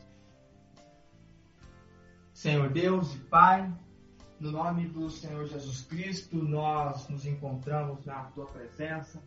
Senhor 2.32 2.70
Deus 2.70 3.14
e 3.14 3.18
Pai, 3.18 3.70
no 4.41 4.53
nome 4.53 4.86
do 4.89 5.11
Senhor 5.11 5.47
Jesus 5.47 5.82
Cristo, 5.82 6.36
nós 6.36 7.09
nos 7.09 7.26
encontramos 7.26 8.05
na 8.05 8.24
tua 8.24 8.47
presença, 8.47 9.22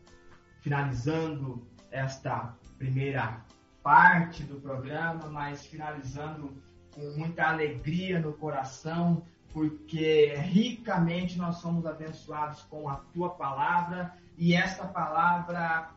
finalizando 0.61 1.67
esta 1.89 2.55
primeira 2.77 3.43
parte 3.83 4.43
do 4.43 4.59
programa, 4.59 5.27
mas 5.29 5.65
finalizando 5.65 6.53
com 6.93 7.01
muita 7.17 7.43
alegria 7.43 8.19
no 8.19 8.33
coração, 8.33 9.23
porque 9.51 10.33
ricamente 10.35 11.37
nós 11.37 11.57
somos 11.57 11.85
abençoados 11.85 12.61
com 12.63 12.87
a 12.87 12.95
tua 12.95 13.31
palavra. 13.31 14.13
E 14.37 14.53
esta 14.53 14.87
palavra 14.87 15.91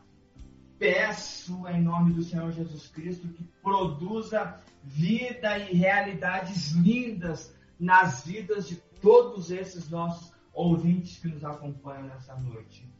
peço 0.78 1.66
em 1.68 1.80
nome 1.80 2.12
do 2.12 2.22
Senhor 2.22 2.50
Jesus 2.50 2.88
Cristo 2.88 3.28
que 3.28 3.44
produza 3.62 4.60
vida 4.82 5.56
e 5.58 5.76
realidades 5.76 6.72
lindas 6.72 7.54
nas 7.78 8.24
vidas 8.24 8.68
de 8.68 8.76
todos 9.04 9.50
esses 9.50 9.90
nossos 9.90 10.32
ouvintes 10.54 11.18
que 11.18 11.28
nos 11.28 11.44
acompanham 11.44 12.04
nessa 12.04 12.34
noite. 12.36 12.90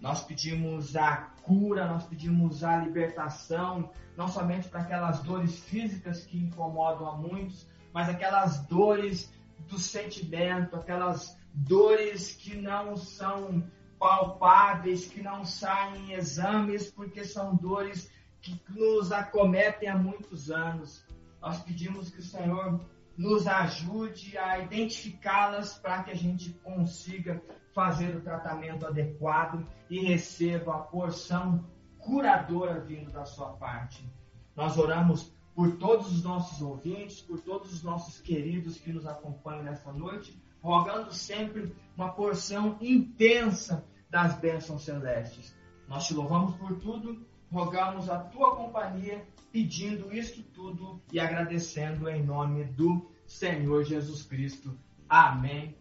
Nós 0.00 0.24
pedimos 0.24 0.96
a 0.96 1.18
cura, 1.44 1.86
nós 1.86 2.02
pedimos 2.02 2.64
a 2.64 2.76
libertação, 2.78 3.92
não 4.16 4.26
somente 4.26 4.68
para 4.68 4.80
aquelas 4.80 5.22
dores 5.22 5.56
físicas 5.60 6.24
que 6.24 6.36
incomodam 6.36 7.06
a 7.06 7.16
muitos, 7.16 7.64
mas 7.92 8.08
aquelas 8.08 8.58
dores 8.66 9.32
do 9.68 9.78
sentimento, 9.78 10.74
aquelas 10.74 11.38
dores 11.54 12.34
que 12.34 12.56
não 12.56 12.96
são 12.96 13.62
palpáveis, 14.00 15.06
que 15.06 15.22
não 15.22 15.44
saem 15.44 16.10
em 16.10 16.12
exames, 16.14 16.90
porque 16.90 17.24
são 17.24 17.54
dores 17.54 18.10
que 18.40 18.60
nos 18.70 19.12
acometem 19.12 19.88
há 19.88 19.96
muitos 19.96 20.50
anos. 20.50 21.06
Nós 21.40 21.60
pedimos 21.60 22.10
que 22.10 22.18
o 22.18 22.24
Senhor 22.24 22.80
nos 23.16 23.46
ajude 23.46 24.36
a 24.36 24.58
identificá-las 24.58 25.78
para 25.78 26.02
que 26.02 26.10
a 26.10 26.16
gente 26.16 26.52
consiga 26.62 27.42
fazer 27.72 28.16
o 28.16 28.20
tratamento 28.20 28.86
adequado 28.86 29.66
e 29.88 30.00
receba 30.00 30.76
a 30.76 30.78
porção 30.78 31.64
curadora 31.98 32.80
vindo 32.80 33.10
da 33.10 33.24
sua 33.24 33.48
parte. 33.54 34.08
Nós 34.54 34.78
oramos 34.78 35.32
por 35.54 35.76
todos 35.76 36.12
os 36.12 36.22
nossos 36.22 36.60
ouvintes, 36.60 37.20
por 37.20 37.40
todos 37.40 37.72
os 37.72 37.82
nossos 37.82 38.20
queridos 38.20 38.76
que 38.76 38.92
nos 38.92 39.06
acompanham 39.06 39.64
nessa 39.64 39.92
noite, 39.92 40.38
rogando 40.62 41.12
sempre 41.12 41.74
uma 41.96 42.12
porção 42.12 42.76
intensa 42.80 43.84
das 44.10 44.38
bênçãos 44.38 44.84
celestes. 44.84 45.56
Nós 45.88 46.06
te 46.06 46.14
louvamos 46.14 46.54
por 46.56 46.78
tudo, 46.78 47.25
rogamos 47.50 48.08
a 48.08 48.18
tua 48.18 48.56
companhia, 48.56 49.24
pedindo 49.52 50.12
isto 50.14 50.42
tudo 50.54 51.00
e 51.12 51.18
agradecendo 51.20 52.08
em 52.08 52.24
nome 52.24 52.64
do 52.64 53.10
Senhor 53.26 53.84
Jesus 53.84 54.22
Cristo. 54.22 54.76
Amém. 55.08 55.74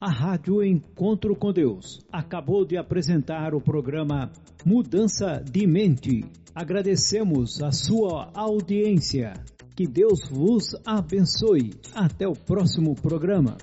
A 0.00 0.10
Rádio 0.10 0.64
Encontro 0.64 1.36
com 1.36 1.52
Deus 1.52 2.00
acabou 2.10 2.64
de 2.64 2.78
apresentar 2.78 3.54
o 3.54 3.60
programa 3.60 4.32
Mudança 4.64 5.42
de 5.44 5.66
Mente. 5.66 6.24
Agradecemos 6.54 7.62
a 7.62 7.70
sua 7.70 8.30
audiência. 8.34 9.34
Que 9.76 9.86
Deus 9.86 10.26
vos 10.30 10.74
abençoe. 10.86 11.74
Até 11.94 12.26
o 12.26 12.32
próximo 12.32 12.94
programa. 12.94 13.58